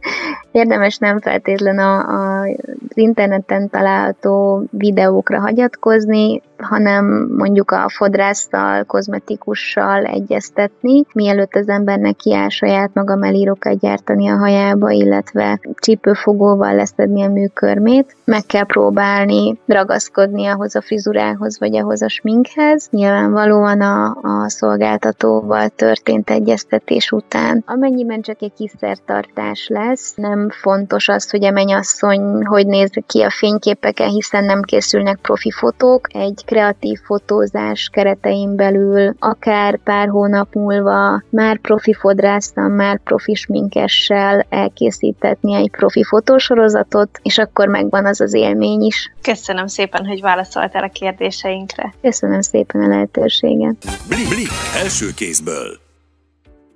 érdemes 0.52 0.98
nem 0.98 1.20
feltétlen 1.20 1.78
a, 1.78 1.98
a, 1.98 2.40
az 2.40 2.96
interneten 2.96 3.70
található 3.70 4.64
videókra 4.70 5.40
hagyatkozni, 5.40 6.42
hanem 6.60 7.28
mondjuk 7.36 7.70
a 7.70 7.88
fodrásszal, 7.88 8.84
kozmetikussal 8.84 10.04
egyeztetni, 10.04 11.04
mielőtt 11.12 11.54
az 11.54 11.68
ember 11.68 11.98
neki 11.98 12.34
áll 12.34 12.48
saját 12.48 12.90
maga 12.94 13.16
melírokat 13.16 13.78
gyártani 13.78 14.28
a 14.28 14.36
hajába, 14.36 14.90
illetve 14.90 15.60
csípőfogóval 15.74 16.74
leszedni 16.74 17.22
a 17.22 17.28
műkörmét. 17.28 18.16
Meg 18.24 18.42
kell 18.46 18.64
próbálni 18.64 19.58
ragaszkodni 19.66 20.46
ahhoz 20.46 20.76
a 20.76 20.80
frizurához, 20.80 21.58
vagy 21.58 21.76
ahhoz 21.76 22.02
a 22.02 22.08
sminkhez. 22.08 22.88
Nyilvánvalóan 22.90 23.80
a, 23.80 24.18
a 24.22 24.48
szolgáltatóval 24.48 25.68
történt 25.68 26.30
egyeztetés 26.30 27.10
után. 27.10 27.62
Amennyiben 27.66 28.20
csak 28.20 28.42
egy 28.42 28.52
kis 28.56 28.72
szertartás 28.80 29.68
lesz, 29.68 30.14
nem 30.14 30.50
fontos 30.50 31.08
az, 31.08 31.30
hogy 31.30 31.44
a 31.44 31.50
mennyasszony 31.50 32.44
hogy 32.44 32.66
néz 32.66 32.90
ki 33.06 33.22
a 33.22 33.30
fényképeken, 33.30 34.08
hiszen 34.08 34.44
nem 34.44 34.62
készülnek 34.62 35.18
profi 35.22 35.50
fotók. 35.50 36.14
Egy 36.14 36.42
kreatív 36.50 36.98
fotózás 37.04 37.88
keretein 37.92 38.56
belül, 38.56 39.14
akár 39.18 39.78
pár 39.84 40.08
hónap 40.08 40.54
múlva 40.54 41.22
már 41.28 41.58
profi 41.58 41.92
fodrásztal, 41.92 42.68
már 42.68 43.00
profi 43.04 43.34
sminkessel 43.34 44.46
elkészítetni 44.48 45.54
egy 45.54 45.70
profi 45.70 46.04
fotósorozatot, 46.04 47.20
és 47.22 47.38
akkor 47.38 47.68
megvan 47.68 48.06
az 48.06 48.20
az 48.20 48.34
élmény 48.34 48.80
is. 48.80 49.12
Köszönöm 49.22 49.66
szépen, 49.66 50.06
hogy 50.06 50.20
válaszoltál 50.20 50.82
a 50.82 50.88
kérdéseinkre. 50.88 51.94
Köszönöm 52.02 52.40
szépen 52.40 52.82
a 52.82 52.88
lehetőséget. 52.88 53.76
Blik, 54.08 54.28
blik 54.28 54.48
első 54.82 55.06
kézből. 55.16 55.89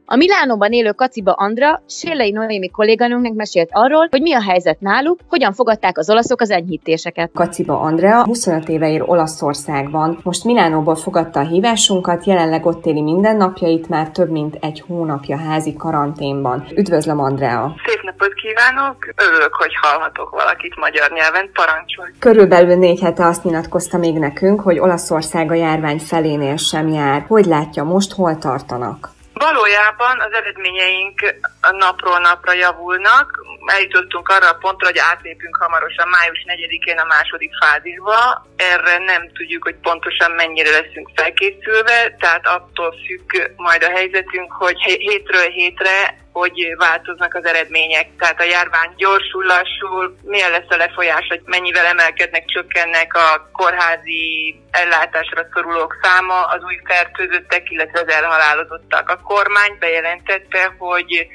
A 0.06 0.16
Milánóban 0.16 0.73
élő 0.73 0.90
Kaciba 0.90 1.32
Andra, 1.32 1.82
Sélei 1.88 2.30
Noémi 2.30 2.70
kolléganőnknek 2.70 3.32
mesélt 3.32 3.68
arról, 3.73 4.06
hogy 4.11 4.20
mi 4.23 4.34
a 4.34 4.42
helyzet 4.42 4.80
náluk, 4.80 5.18
hogyan 5.28 5.52
fogadták 5.52 5.99
az 5.99 6.11
olaszok 6.11 6.40
az 6.40 6.50
enyhítéseket. 6.50 7.30
Kaciba 7.34 7.80
Andrea 7.80 8.25
25 8.25 8.68
éve 8.68 8.90
ér 8.90 9.02
Olaszországban. 9.06 10.18
Most 10.23 10.44
Milánóból 10.44 10.96
fogadta 10.96 11.40
a 11.40 11.46
hívásunkat, 11.46 12.25
jelenleg 12.25 12.66
ott 12.66 12.87
éli 12.87 13.02
mindennapjait, 13.02 13.88
már 13.88 14.11
több 14.11 14.30
mint 14.30 14.56
egy 14.61 14.84
hónapja 14.87 15.37
házi 15.37 15.76
karanténban. 15.76 16.66
Üdvözlöm, 16.76 17.20
Andrea! 17.20 17.75
Szép 17.87 18.02
napot 18.02 18.34
kívánok! 18.34 18.96
Örülök, 19.28 19.54
hogy 19.54 19.73
hallhatok 19.80 20.30
valakit 20.30 20.76
magyar 20.76 21.11
nyelven, 21.11 21.50
parancsolj! 21.52 22.11
Körülbelül 22.18 22.76
négy 22.76 23.00
hete 23.00 23.26
azt 23.26 23.44
nyilatkozta 23.44 23.99
még 23.99 24.18
nekünk, 24.18 24.61
hogy 24.61 24.78
Olaszország 24.78 25.50
a 25.50 25.54
járvány 25.54 25.99
felénél 25.99 26.56
sem 26.56 26.88
jár. 26.88 27.25
Hogy 27.28 27.44
látja 27.44 27.84
most, 27.84 28.12
hol 28.12 28.38
tartanak? 28.38 29.13
Valójában 29.34 30.20
az 30.20 30.32
eredményeink 30.32 31.34
napról 31.70 32.18
napra 32.18 32.52
javulnak. 32.52 33.44
eljutottunk 33.66 34.28
arra 34.28 34.48
a 34.48 34.58
pontra, 34.60 34.86
hogy 34.86 34.98
átlépünk 34.98 35.56
hamarosan 35.56 36.08
május 36.08 36.44
4-én 36.46 36.98
a 36.98 37.04
második 37.04 37.52
fázisba. 37.62 38.46
Erre 38.56 38.98
nem 38.98 39.30
tudjuk, 39.32 39.62
hogy 39.62 39.74
pontosan 39.74 40.30
mennyire 40.30 40.70
leszünk 40.70 41.10
felkészülve, 41.14 42.14
tehát 42.18 42.46
attól 42.46 42.94
függ 43.06 43.50
majd 43.56 43.82
a 43.82 43.90
helyzetünk, 43.90 44.52
hogy 44.52 44.78
hétről 44.82 45.48
hétre 45.48 46.23
hogy 46.34 46.74
változnak 46.76 47.34
az 47.34 47.44
eredmények. 47.44 48.06
Tehát 48.18 48.40
a 48.40 48.50
járvány 48.54 48.90
gyorsul, 48.96 49.44
lassul, 49.44 50.16
milyen 50.22 50.50
lesz 50.50 50.74
a 50.74 50.76
lefolyás, 50.76 51.26
hogy 51.28 51.40
mennyivel 51.44 51.86
emelkednek, 51.86 52.44
csökkennek 52.46 53.14
a 53.14 53.48
kórházi 53.52 54.24
ellátásra 54.70 55.46
szorulók 55.52 55.96
száma, 56.02 56.44
az 56.44 56.62
új 56.62 56.78
fertőzöttek, 56.84 57.70
illetve 57.70 58.00
az 58.00 58.08
elhalálozottak. 58.08 59.08
A 59.08 59.20
kormány 59.20 59.76
bejelentette, 59.78 60.74
hogy 60.78 61.26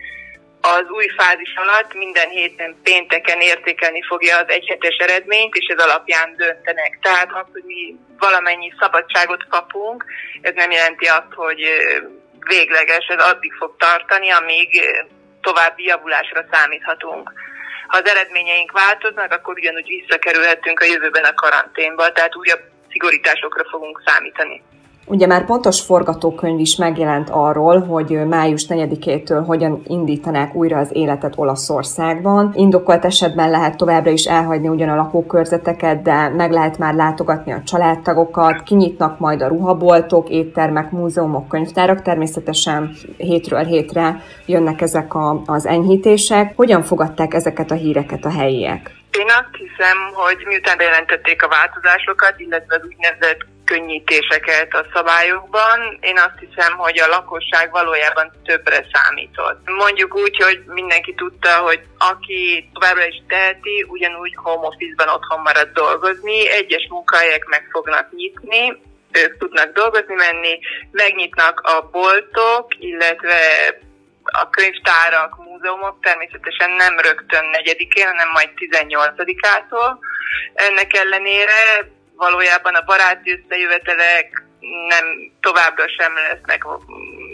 az 0.62 0.86
új 0.90 1.08
fázis 1.18 1.54
alatt 1.56 1.94
minden 1.94 2.30
héten 2.30 2.76
pénteken 2.84 3.40
értékelni 3.42 4.02
fogja 4.02 4.38
az 4.38 4.48
egyhetes 4.48 4.96
eredményt, 4.98 5.56
és 5.56 5.66
ez 5.66 5.84
alapján 5.84 6.36
döntenek. 6.38 7.00
Tehát 7.02 7.30
az, 7.32 7.46
hogy 7.52 7.64
mi 7.66 7.96
valamennyi 8.18 8.74
szabadságot 8.80 9.48
kapunk, 9.48 10.06
ez 10.42 10.54
nem 10.56 10.72
jelenti 10.72 11.06
azt, 11.06 11.34
hogy 11.36 11.62
végleges, 12.46 13.06
ez 13.08 13.24
addig 13.24 13.54
fog 13.54 13.76
tartani, 13.78 14.30
amíg 14.32 14.82
további 15.42 15.84
javulásra 15.84 16.46
számíthatunk. 16.52 17.32
Ha 17.88 17.98
az 17.98 18.10
eredményeink 18.10 18.72
változnak, 18.72 19.32
akkor 19.32 19.58
ugyanúgy 19.58 19.88
visszakerülhetünk 19.88 20.80
a 20.80 20.86
jövőben 20.86 21.24
a 21.24 21.34
karanténba, 21.34 22.12
tehát 22.12 22.36
újabb 22.36 22.62
szigorításokra 22.90 23.64
fogunk 23.70 24.02
számítani. 24.06 24.64
Ugye 25.12 25.28
már 25.28 25.46
pontos 25.46 25.82
forgatókönyv 25.82 26.60
is 26.60 26.76
megjelent 26.76 27.30
arról, 27.32 27.80
hogy 27.80 28.28
május 28.28 28.66
4-től 28.70 29.44
hogyan 29.46 29.82
indítanák 29.88 30.56
újra 30.56 30.78
az 30.78 30.90
életet 30.94 31.34
Olaszországban. 31.36 32.52
Indokolt 32.56 33.06
esetben 33.06 33.50
lehet 33.50 33.78
továbbra 33.78 34.12
is 34.12 34.26
elhagyni 34.26 34.68
ugyan 34.68 34.90
a 34.90 34.96
lakókörzeteket, 34.96 36.02
de 36.02 36.30
meg 36.30 36.52
lehet 36.52 36.78
már 36.78 36.94
látogatni 36.94 37.52
a 37.52 37.62
családtagokat, 37.66 38.64
kinyitnak 38.64 39.20
majd 39.20 39.42
a 39.42 39.48
ruhaboltok, 39.48 40.30
éttermek, 40.30 40.92
múzeumok, 40.92 41.48
könyvtárak. 41.48 42.02
Természetesen 42.02 42.92
hétről 43.18 43.64
hétre 43.64 44.22
jönnek 44.46 44.82
ezek 44.82 45.14
a, 45.14 45.42
az 45.46 45.66
enyhítések. 45.66 46.54
Hogyan 46.56 46.84
fogadták 46.84 47.34
ezeket 47.34 47.72
a 47.72 47.76
híreket 47.76 48.26
a 48.26 48.32
helyiek? 48.32 48.92
Én 49.20 49.28
azt 49.28 49.56
hiszem, 49.58 49.98
hogy 50.14 50.38
miután 50.48 50.78
bejelentették 50.78 51.44
a 51.44 51.48
változásokat, 51.48 52.34
illetve 52.38 52.76
az 52.76 52.82
úgynevezett 52.88 53.46
könnyítéseket 53.70 54.74
a 54.74 54.86
szabályokban. 54.94 55.98
Én 56.02 56.18
azt 56.18 56.40
hiszem, 56.40 56.78
hogy 56.78 57.00
a 57.00 57.08
lakosság 57.08 57.72
valójában 57.72 58.32
többre 58.44 58.86
számított. 58.94 59.60
Mondjuk 59.66 60.16
úgy, 60.16 60.38
hogy 60.44 60.64
mindenki 60.66 61.14
tudta, 61.14 61.58
hogy 61.58 61.82
aki 61.98 62.70
továbbra 62.74 63.06
is 63.06 63.22
teheti, 63.28 63.86
ugyanúgy 63.88 64.34
home 64.36 64.68
office-ban 64.68 65.10
otthon 65.10 65.42
marad 65.42 65.70
dolgozni, 65.74 66.50
egyes 66.50 66.88
munkahelyek 66.90 67.46
meg 67.46 67.68
fognak 67.72 68.12
nyitni, 68.12 68.82
ők 69.12 69.38
tudnak 69.38 69.74
dolgozni 69.74 70.16
menni, 70.16 70.60
megnyitnak 70.92 71.60
a 71.60 71.90
boltok, 71.92 72.66
illetve 72.80 73.40
a 74.24 74.50
könyvtárak, 74.50 75.38
múzeumok 75.38 75.98
természetesen 76.02 76.72
nem 76.72 77.00
rögtön 77.00 77.46
negyedikén, 77.46 78.08
hanem 78.08 78.30
majd 78.30 78.50
18-ától. 78.56 79.98
Ennek 80.54 80.98
ellenére 80.98 81.90
valójában 82.24 82.76
a 82.76 82.88
baráti 82.92 83.30
összejövetelek 83.38 84.44
nem 84.88 85.06
továbbra 85.42 85.86
sem 85.98 86.14
lesznek 86.14 86.62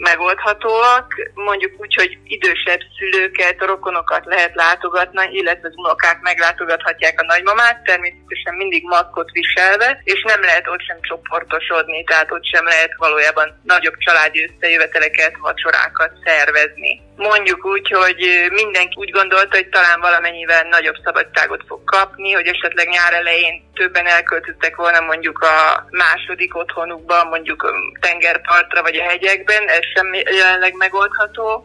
megoldhatóak. 0.00 1.06
Mondjuk 1.34 1.72
úgy, 1.76 1.94
hogy 1.94 2.18
idősebb 2.24 2.80
szülőket, 2.98 3.62
rokonokat 3.62 4.24
lehet 4.24 4.54
látogatni, 4.54 5.28
illetve 5.30 5.68
az 5.68 5.76
unokák 5.76 6.20
meglátogathatják 6.20 7.20
a 7.20 7.24
nagymamát, 7.24 7.82
természetesen 7.82 8.54
mindig 8.54 8.82
maszkot 8.84 9.30
viselve, 9.30 10.00
és 10.04 10.22
nem 10.22 10.40
lehet 10.40 10.68
ott 10.68 10.82
sem 10.88 10.98
csoportosodni, 11.00 12.04
tehát 12.04 12.32
ott 12.32 12.46
sem 12.46 12.64
lehet 12.64 12.94
valójában 12.96 13.60
nagyobb 13.62 13.96
családi 13.98 14.38
összejöveteleket, 14.48 15.36
vacsorákat 15.40 16.12
szervezni. 16.24 17.00
Mondjuk 17.16 17.64
úgy, 17.64 17.88
hogy 17.90 18.46
mindenki 18.50 18.94
úgy 18.96 19.10
gondolta, 19.10 19.56
hogy 19.56 19.68
talán 19.68 20.00
valamennyivel 20.00 20.62
nagyobb 20.62 20.96
szabadságot 21.04 21.62
fog 21.66 21.84
kapni, 21.84 22.32
hogy 22.32 22.46
esetleg 22.46 22.88
nyár 22.88 23.12
elején 23.12 23.65
többen 23.76 24.06
elköltöztek 24.06 24.76
volna 24.76 25.00
mondjuk 25.00 25.38
a 25.38 25.86
második 25.90 26.56
otthonukba, 26.56 27.24
mondjuk 27.24 27.74
tengerpartra 28.00 28.82
vagy 28.82 28.96
a 28.96 29.02
hegyekben, 29.02 29.68
ez 29.68 29.84
sem 29.94 30.14
jelenleg 30.14 30.74
megoldható. 30.74 31.64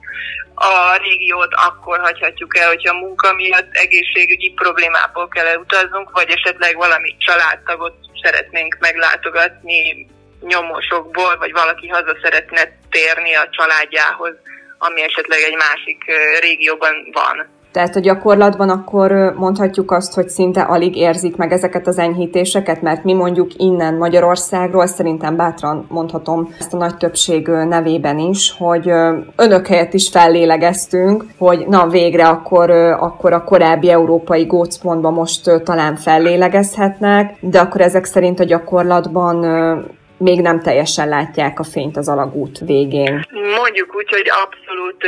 A 0.56 0.98
régiót 1.02 1.54
akkor 1.54 2.00
hagyhatjuk 2.00 2.58
el, 2.58 2.68
hogyha 2.68 2.94
munka 2.94 3.34
miatt 3.34 3.70
egészségügyi 3.72 4.52
problémából 4.52 5.28
kell 5.28 5.46
elutaznunk, 5.46 6.12
vagy 6.12 6.30
esetleg 6.30 6.76
valami 6.76 7.16
családtagot 7.18 7.96
szeretnénk 8.24 8.78
meglátogatni 8.80 10.08
nyomosokból, 10.42 11.38
vagy 11.38 11.52
valaki 11.52 11.88
haza 11.88 12.18
szeretne 12.24 12.78
térni 12.90 13.36
a 13.36 13.50
családjához, 13.52 14.34
ami 14.78 15.02
esetleg 15.02 15.42
egy 15.42 15.56
másik 15.56 16.04
régióban 16.40 17.10
van. 17.12 17.60
Tehát 17.72 17.96
a 17.96 18.00
gyakorlatban 18.00 18.70
akkor 18.70 19.34
mondhatjuk 19.38 19.92
azt, 19.92 20.14
hogy 20.14 20.30
szinte 20.30 20.62
alig 20.62 20.96
érzik 20.96 21.36
meg 21.36 21.52
ezeket 21.52 21.88
az 21.88 21.98
enyhítéseket, 21.98 22.82
mert 22.82 23.04
mi 23.04 23.14
mondjuk 23.14 23.52
innen 23.58 23.96
Magyarországról 23.96 24.86
szerintem 24.86 25.36
bátran 25.36 25.86
mondhatom 25.90 26.56
ezt 26.60 26.74
a 26.74 26.78
nagy 26.78 26.98
többség 26.98 27.48
nevében 27.48 28.20
is, 28.20 28.56
hogy 28.58 28.90
önök 29.36 29.68
helyett 29.68 29.94
is 29.94 30.10
fellélegeztünk, 30.10 31.26
hogy 31.38 31.68
na 31.68 31.88
végre 31.88 32.28
akkor, 32.28 32.70
akkor 33.00 33.34
a 33.34 33.44
korábbi 33.44 33.90
európai 33.90 34.46
gócpontba 34.46 35.10
most 35.10 35.64
talán 35.64 35.96
fellélegezhetnek, 35.96 37.36
de 37.40 37.60
akkor 37.60 37.82
ezek 37.82 38.06
szerint 38.06 38.40
a 38.40 38.44
gyakorlatban 38.44 39.36
még 40.18 40.42
nem 40.42 40.62
teljesen 40.62 41.10
látják 41.10 41.60
a 41.60 41.64
fényt 41.64 41.98
az 41.98 42.10
alagút 42.10 42.60
végén. 42.60 43.26
Mondjuk 43.58 43.96
úgy, 43.96 44.10
hogy 44.10 44.30
abszolút 44.44 45.06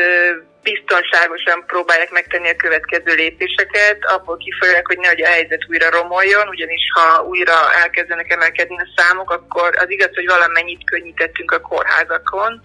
biztonságosan 0.63 1.63
próbálják 1.67 2.11
megtenni 2.11 2.49
a 2.49 2.55
következő 2.55 3.13
lépéseket, 3.15 4.05
abból 4.05 4.37
kifolyólag, 4.37 4.85
hogy 4.87 4.97
nehogy 4.97 5.21
a 5.21 5.27
helyzet 5.27 5.65
újra 5.69 5.89
romoljon, 5.89 6.47
ugyanis 6.47 6.81
ha 6.93 7.23
újra 7.23 7.73
elkezdenek 7.83 8.31
emelkedni 8.31 8.77
a 8.79 8.91
számok, 8.95 9.31
akkor 9.31 9.75
az 9.77 9.89
igaz, 9.89 10.09
hogy 10.13 10.27
valamennyit 10.27 10.83
könnyítettünk 10.83 11.51
a 11.51 11.61
kórházakon, 11.61 12.63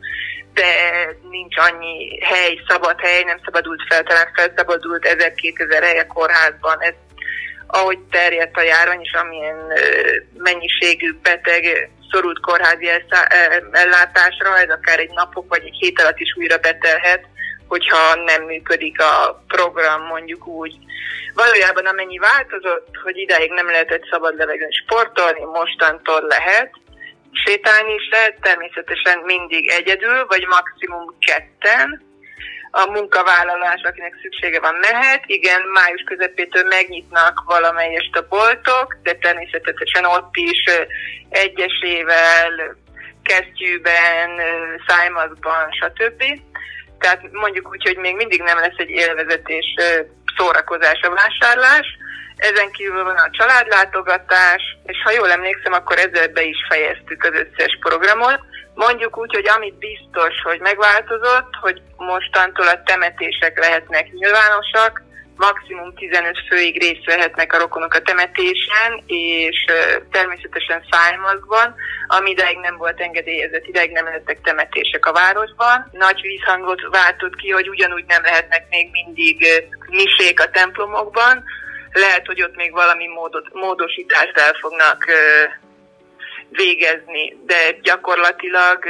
de 0.55 0.71
nincs 1.31 1.57
annyi 1.57 2.19
hely, 2.25 2.61
szabad 2.69 3.01
hely, 3.01 3.23
nem 3.23 3.41
szabadult 3.45 3.83
fel, 3.89 4.03
talán 4.03 4.31
felszabadult 4.35 5.09
1000-2000 5.09 5.79
hely 5.83 5.99
a 5.99 6.07
kórházban. 6.07 6.77
Ez 6.81 6.95
ahogy 7.71 7.99
terjedt 7.99 8.57
a 8.57 8.63
járvány, 8.63 9.01
és 9.01 9.13
amilyen 9.13 9.73
mennyiségű 10.37 11.13
beteg 11.23 11.91
szorult 12.11 12.41
kórházi 12.41 12.89
ellátásra, 13.71 14.59
ez 14.59 14.71
akár 14.71 14.99
egy 14.99 15.11
napok 15.11 15.49
vagy 15.49 15.63
egy 15.65 15.77
hét 15.81 16.01
alatt 16.01 16.19
is 16.19 16.35
újra 16.37 16.59
betelhet, 16.59 17.25
hogyha 17.69 18.15
nem 18.15 18.43
működik 18.43 19.01
a 19.01 19.43
program, 19.47 20.03
mondjuk 20.03 20.47
úgy. 20.47 20.75
Valójában 21.35 21.87
amennyi 21.87 22.19
változott, 22.19 22.89
hogy 23.03 23.17
ideig 23.17 23.51
nem 23.51 23.67
lehetett 23.67 24.09
szabad 24.11 24.37
levegőn 24.37 24.71
sportolni, 24.71 25.45
mostantól 25.45 26.23
lehet, 26.23 26.71
sétálni 27.45 27.95
is 27.95 28.09
lehet, 28.11 28.41
természetesen 28.41 29.19
mindig 29.19 29.69
egyedül, 29.71 30.27
vagy 30.27 30.47
maximum 30.47 31.15
ketten. 31.19 32.07
A 32.71 32.91
munkavállalás, 32.91 33.83
akinek 33.83 34.19
szüksége 34.23 34.61
van, 34.61 34.75
mehet. 34.75 35.23
Igen, 35.27 35.61
május 35.73 36.03
közepétől 36.03 36.65
megnyitnak 36.65 37.43
valamelyest 37.47 38.17
a 38.17 38.27
boltok, 38.29 38.97
de 39.03 39.13
természetesen 39.13 40.05
ott 40.05 40.35
is 40.37 40.65
egyesével, 41.29 42.77
kesztyűben, 43.23 44.31
szájmazban, 44.87 45.69
stb. 45.71 46.23
Tehát 46.99 47.21
mondjuk 47.33 47.69
úgy, 47.71 47.83
hogy 47.83 47.97
még 47.97 48.17
mindig 48.17 48.43
nem 48.43 48.59
lesz 48.59 48.77
egy 48.77 48.91
élvezetés 48.91 49.75
szórakozás 50.37 51.01
a 51.03 51.15
vásárlás. 51.15 51.87
Ezen 52.37 52.71
kívül 52.71 53.05
van 53.05 53.17
a 53.17 53.31
családlátogatás, 53.31 54.63
és 54.85 55.03
ha 55.05 55.11
jól 55.11 55.31
emlékszem, 55.31 55.73
akkor 55.73 55.99
ezzel 55.99 56.29
be 56.29 56.43
is 56.43 56.57
fejeztük 56.69 57.25
az 57.25 57.33
összes 57.33 57.79
programot. 57.81 58.41
Mondjuk 58.75 59.19
úgy, 59.19 59.35
hogy 59.35 59.49
amit 59.49 59.79
biztos, 59.79 60.35
hogy 60.43 60.61
megváltozott, 60.61 61.55
hogy 61.61 61.83
mostantól 61.97 62.67
a 62.67 62.83
temetések 62.83 63.59
lehetnek 63.59 64.13
nyilvánosak, 64.13 65.03
maximum 65.39 65.95
15 65.95 66.39
főig 66.49 66.81
részt 66.81 67.05
vehetnek 67.05 67.53
a 67.53 67.59
rokonok 67.59 67.95
a 67.95 68.03
temetésen, 68.03 69.03
és 69.07 69.65
természetesen 70.11 70.83
szájmazban, 70.91 71.75
ami 72.07 72.31
ideig 72.31 72.59
nem 72.59 72.77
volt 72.77 73.01
engedélyezett, 73.01 73.67
ideig 73.67 73.91
nem 73.91 74.05
lehettek 74.05 74.41
temetések 74.41 75.07
a 75.07 75.13
városban. 75.13 75.89
Nagy 75.93 76.21
vízhangot 76.21 76.81
váltott 76.91 77.37
ki, 77.37 77.51
hogy 77.51 77.69
ugyanúgy 77.69 78.05
nem 78.07 78.23
lehetnek 78.23 78.67
még 78.71 78.89
mindig 78.91 79.47
misék 79.89 80.41
a 80.41 80.51
templomokban, 80.51 81.45
lehet, 81.93 82.27
hogy 82.27 82.43
ott 82.43 82.57
még 82.57 82.73
valami 82.73 83.07
módot, 83.07 83.49
módosítást 83.53 84.39
el 84.39 84.55
fognak 84.61 85.05
végezni, 86.51 87.37
de 87.47 87.79
gyakorlatilag 87.83 88.85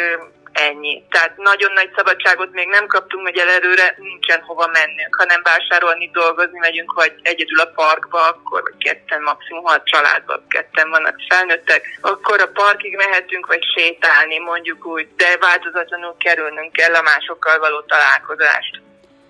ennyi. 0.58 1.04
Tehát 1.10 1.36
nagyon 1.36 1.72
nagy 1.72 1.90
szabadságot 1.96 2.52
még 2.52 2.68
nem 2.68 2.86
kaptunk, 2.86 3.26
hogy 3.26 3.38
előre 3.38 3.94
nincsen 3.96 4.40
hova 4.40 4.66
mennünk, 4.66 5.14
hanem 5.18 5.42
vásárolni, 5.42 6.10
dolgozni 6.12 6.58
megyünk, 6.58 6.92
vagy 6.92 7.12
egyedül 7.22 7.60
a 7.60 7.72
parkba, 7.74 8.28
akkor 8.28 8.62
vagy 8.62 8.78
ketten, 8.78 9.22
maximum 9.22 9.64
hat 9.64 9.84
családban, 9.84 10.46
ketten 10.48 10.90
vannak 10.90 11.16
felnőttek, 11.28 11.98
akkor 12.00 12.40
a 12.40 12.50
parkig 12.60 12.96
mehetünk, 12.96 13.46
vagy 13.46 13.64
sétálni, 13.76 14.38
mondjuk 14.38 14.86
úgy, 14.86 15.08
de 15.16 15.36
változatlanul 15.40 16.14
kerülnünk 16.18 16.72
kell 16.72 16.94
a 16.94 17.02
másokkal 17.02 17.58
való 17.58 17.80
találkozást. 17.80 18.80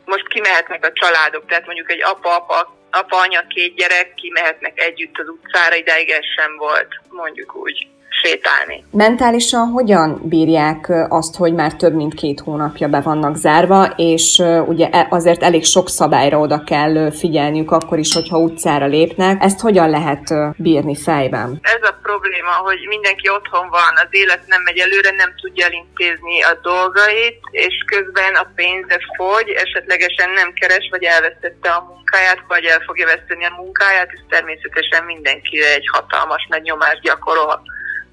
Most 0.04 0.28
kimehetnek 0.28 0.84
a 0.84 0.92
családok, 0.92 1.46
tehát 1.46 1.66
mondjuk 1.66 1.90
egy 1.90 2.02
apa-apa 2.02 2.76
apa, 2.90 3.16
anya, 3.16 3.46
két 3.48 3.74
gyerek 3.74 4.14
kimehetnek 4.14 4.80
együtt 4.80 5.18
az 5.18 5.28
utcára, 5.28 5.74
ideig 5.74 6.10
ez 6.10 6.24
sem 6.36 6.56
volt, 6.56 6.88
mondjuk 7.08 7.54
úgy 7.54 7.88
sétálni. 8.22 8.84
Mentálisan 8.90 9.66
hogyan 9.68 10.20
bírják 10.24 10.92
azt, 11.08 11.36
hogy 11.36 11.52
már 11.54 11.72
több 11.74 11.94
mint 11.94 12.14
két 12.14 12.40
hónapja 12.40 12.88
be 12.88 13.00
vannak 13.00 13.36
zárva, 13.36 13.84
és 13.96 14.42
ugye 14.66 14.88
e, 14.90 15.06
azért 15.10 15.42
elég 15.42 15.64
sok 15.64 15.88
szabályra 15.88 16.38
oda 16.38 16.64
kell 16.64 17.10
figyelniük 17.10 17.70
akkor 17.70 17.98
is, 17.98 18.14
hogyha 18.14 18.38
utcára 18.38 18.86
lépnek. 18.86 19.42
Ezt 19.42 19.60
hogyan 19.60 19.90
lehet 19.90 20.24
bírni 20.56 20.96
fejben? 20.96 21.58
Ez 21.62 21.88
a 21.88 21.98
probléma, 22.02 22.54
hogy 22.68 22.78
mindenki 22.88 23.28
otthon 23.28 23.68
van, 23.68 23.92
az 24.04 24.08
élet 24.10 24.42
nem 24.46 24.62
megy 24.62 24.78
előre, 24.78 25.10
nem 25.10 25.32
tudja 25.42 25.66
elintézni 25.66 26.42
a 26.42 26.58
dolgait, 26.62 27.40
és 27.50 27.74
közben 27.86 28.34
a 28.34 28.50
pénze 28.54 28.98
fogy, 29.16 29.48
esetlegesen 29.50 30.30
nem 30.30 30.52
keres, 30.52 30.88
vagy 30.90 31.04
elvesztette 31.04 31.68
a 31.70 31.84
munkáját, 31.88 32.42
vagy 32.48 32.64
el 32.64 32.80
fogja 32.86 33.06
veszteni 33.06 33.44
a 33.44 33.56
munkáját, 33.56 34.10
és 34.12 34.20
természetesen 34.28 35.04
mindenkire 35.04 35.68
egy 35.74 35.88
hatalmas 35.92 36.46
nagy 36.48 36.62
nyomást 36.62 37.00
gyakorol 37.00 37.62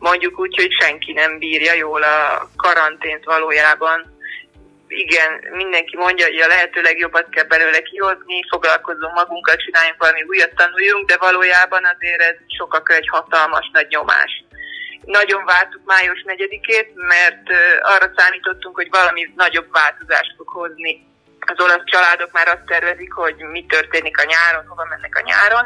mondjuk 0.08 0.40
úgy, 0.40 0.56
hogy 0.56 0.74
senki 0.82 1.12
nem 1.14 1.38
bírja 1.38 1.74
jól 1.74 2.04
a 2.04 2.50
karantént 2.56 3.24
valójában. 3.24 4.00
Igen, 4.88 5.32
mindenki 5.52 5.96
mondja, 5.98 6.26
hogy 6.26 6.42
a 6.42 6.48
lehető 6.48 6.82
legjobbat 6.82 7.30
kell 7.30 7.44
belőle 7.44 7.82
kihozni, 7.82 8.48
foglalkozunk 8.50 9.14
magunkkal, 9.14 9.56
csináljunk 9.56 10.00
valami 10.00 10.24
újat, 10.24 10.56
tanuljunk, 10.56 11.08
de 11.10 11.18
valójában 11.18 11.84
azért 11.94 12.22
ez 12.22 12.38
sokakra 12.58 12.96
egy 12.96 13.10
hatalmas 13.12 13.70
nagy 13.74 13.88
nyomás. 13.90 14.32
Nagyon 15.06 15.46
vártuk 15.46 15.82
május 15.86 16.24
4-ét, 16.28 16.90
mert 16.94 17.46
arra 17.82 18.14
számítottunk, 18.16 18.76
hogy 18.76 18.90
valami 18.90 19.34
nagyobb 19.36 19.72
változást 19.72 20.34
fog 20.38 20.48
hozni. 20.48 20.94
Az 21.40 21.60
olasz 21.64 21.86
családok 21.86 22.32
már 22.32 22.48
azt 22.48 22.66
tervezik, 22.66 23.14
hogy 23.14 23.36
mi 23.36 23.66
történik 23.66 24.18
a 24.20 24.26
nyáron, 24.34 24.66
hova 24.68 24.86
mennek 24.90 25.16
a 25.16 25.26
nyáron 25.26 25.66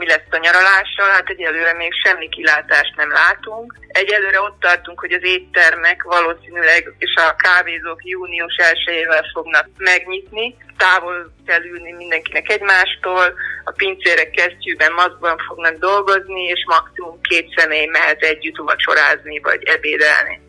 mi 0.00 0.06
lesz 0.06 0.30
a 0.30 0.44
nyaralással, 0.46 1.08
hát 1.16 1.28
egyelőre 1.28 1.72
még 1.74 1.92
semmi 2.04 2.28
kilátást 2.28 2.96
nem 2.96 3.10
látunk. 3.10 3.76
Egyelőre 3.88 4.40
ott 4.40 4.60
tartunk, 4.60 5.00
hogy 5.00 5.12
az 5.12 5.24
éttermek 5.24 6.02
valószínűleg 6.02 6.92
és 6.98 7.14
a 7.14 7.36
kávézók 7.36 8.00
június 8.04 8.56
1 8.56 9.06
fognak 9.32 9.66
megnyitni. 9.76 10.56
Távol 10.76 11.32
kell 11.46 11.64
ülni 11.64 11.92
mindenkinek 11.92 12.50
egymástól, 12.50 13.34
a 13.64 13.72
pincérek 13.76 14.30
kesztyűben, 14.30 14.92
maszkban 14.92 15.38
fognak 15.46 15.76
dolgozni, 15.78 16.42
és 16.42 16.64
maximum 16.66 17.20
két 17.20 17.54
személy 17.56 17.86
mehet 17.86 18.22
együtt 18.22 18.56
vacsorázni 18.56 19.38
vagy 19.38 19.62
ebédelni. 19.64 20.40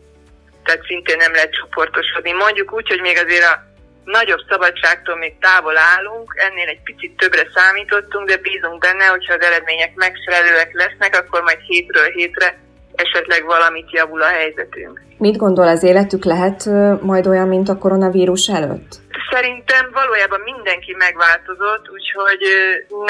Tehát 0.63 0.85
szintén 0.85 1.17
nem 1.17 1.33
lehet 1.33 1.55
csoportosodni. 1.55 2.31
Mondjuk 2.31 2.73
úgy, 2.73 2.87
hogy 2.87 3.01
még 3.01 3.17
azért 3.17 3.45
a 3.45 3.70
nagyobb 4.03 4.39
szabadságtól 4.49 5.15
még 5.15 5.33
távol 5.39 5.77
állunk, 5.77 6.33
ennél 6.35 6.67
egy 6.67 6.83
picit 6.83 7.17
többre 7.17 7.47
számítottunk, 7.53 8.27
de 8.27 8.37
bízunk 8.37 8.77
benne, 8.77 9.05
hogyha 9.05 9.33
az 9.33 9.45
eredmények 9.45 9.95
megfelelőek 9.95 10.71
lesznek, 10.73 11.15
akkor 11.15 11.41
majd 11.41 11.59
hétről 11.59 12.09
hétre 12.11 12.59
esetleg 12.95 13.45
valamit 13.45 13.91
javul 13.91 14.21
a 14.21 14.27
helyzetünk. 14.27 15.01
Mit 15.17 15.37
gondol 15.37 15.67
az 15.67 15.83
életük 15.83 16.23
lehet 16.23 16.65
majd 17.01 17.27
olyan, 17.27 17.47
mint 17.47 17.69
a 17.69 17.77
koronavírus 17.77 18.47
előtt? 18.47 18.91
Szerintem 19.31 19.91
valójában 19.91 20.41
mindenki 20.51 20.95
megváltozott, 20.97 21.89
úgyhogy 21.89 22.41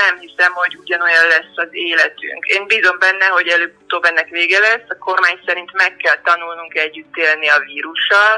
nem 0.03 0.13
hiszem, 0.19 0.51
hogy 0.53 0.73
ugyanolyan 0.83 1.27
lesz 1.35 1.55
az 1.55 1.69
életünk. 1.71 2.45
Én 2.45 2.67
bízom 2.67 2.97
benne, 2.99 3.25
hogy 3.25 3.47
előbb-utóbb 3.47 4.03
ennek 4.03 4.29
vége 4.29 4.59
lesz. 4.59 4.87
A 4.87 4.97
kormány 5.07 5.39
szerint 5.45 5.71
meg 5.73 5.95
kell 6.03 6.19
tanulnunk 6.23 6.73
együtt 6.75 7.15
élni 7.15 7.47
a 7.49 7.63
vírussal, 7.65 8.33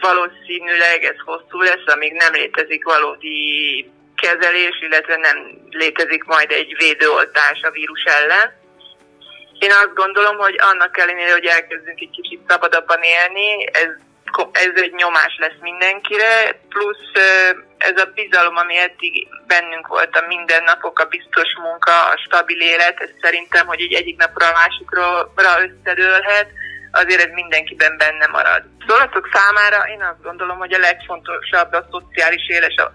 valószínűleg 0.00 1.04
ez 1.04 1.18
hosszú 1.24 1.60
lesz, 1.60 1.86
amíg 1.94 2.12
nem 2.12 2.32
létezik 2.32 2.84
valódi 2.84 3.90
kezelés, 4.16 4.80
illetve 4.80 5.16
nem 5.16 5.36
létezik 5.70 6.24
majd 6.24 6.50
egy 6.50 6.74
védőoltás 6.78 7.60
a 7.62 7.70
vírus 7.70 8.02
ellen. 8.04 8.52
Én 9.58 9.70
azt 9.70 9.94
gondolom, 9.94 10.36
hogy 10.36 10.56
annak 10.58 10.98
ellenére, 10.98 11.32
hogy 11.32 11.46
elkezdünk 11.46 12.00
egy 12.00 12.10
kicsit 12.10 12.40
szabadabban 12.48 13.02
élni, 13.02 13.66
ez, 13.72 13.90
ez 14.52 14.72
egy 14.74 14.92
nyomás 14.92 15.36
lesz 15.38 15.60
mindenkire, 15.60 16.60
plusz 16.68 17.10
ez 17.78 18.00
a 18.00 18.10
bizalom, 18.14 18.56
ami 18.56 18.76
eddig 18.76 19.28
bennünk 19.46 19.86
volt 19.86 20.16
a 20.16 20.26
mindennapok, 20.26 20.98
a 20.98 21.04
biztos 21.04 21.50
munka, 21.62 22.04
a 22.04 22.16
stabil 22.26 22.60
élet, 22.60 23.00
ez 23.00 23.10
szerintem, 23.20 23.66
hogy 23.66 23.80
így 23.80 23.94
egyik 23.94 24.16
napra 24.16 24.46
a 24.46 24.52
másikra 24.52 25.32
összedőlhet, 25.36 26.48
azért 27.00 27.24
ez 27.26 27.32
mindenkiben 27.32 27.96
benne 27.96 28.26
marad. 28.26 28.62
Szólatok 28.86 29.28
számára 29.32 29.88
én 29.94 30.02
azt 30.02 30.22
gondolom, 30.22 30.58
hogy 30.58 30.72
a 30.72 30.78
legfontosabb 30.78 31.72
a 31.72 31.86
szociális 31.90 32.46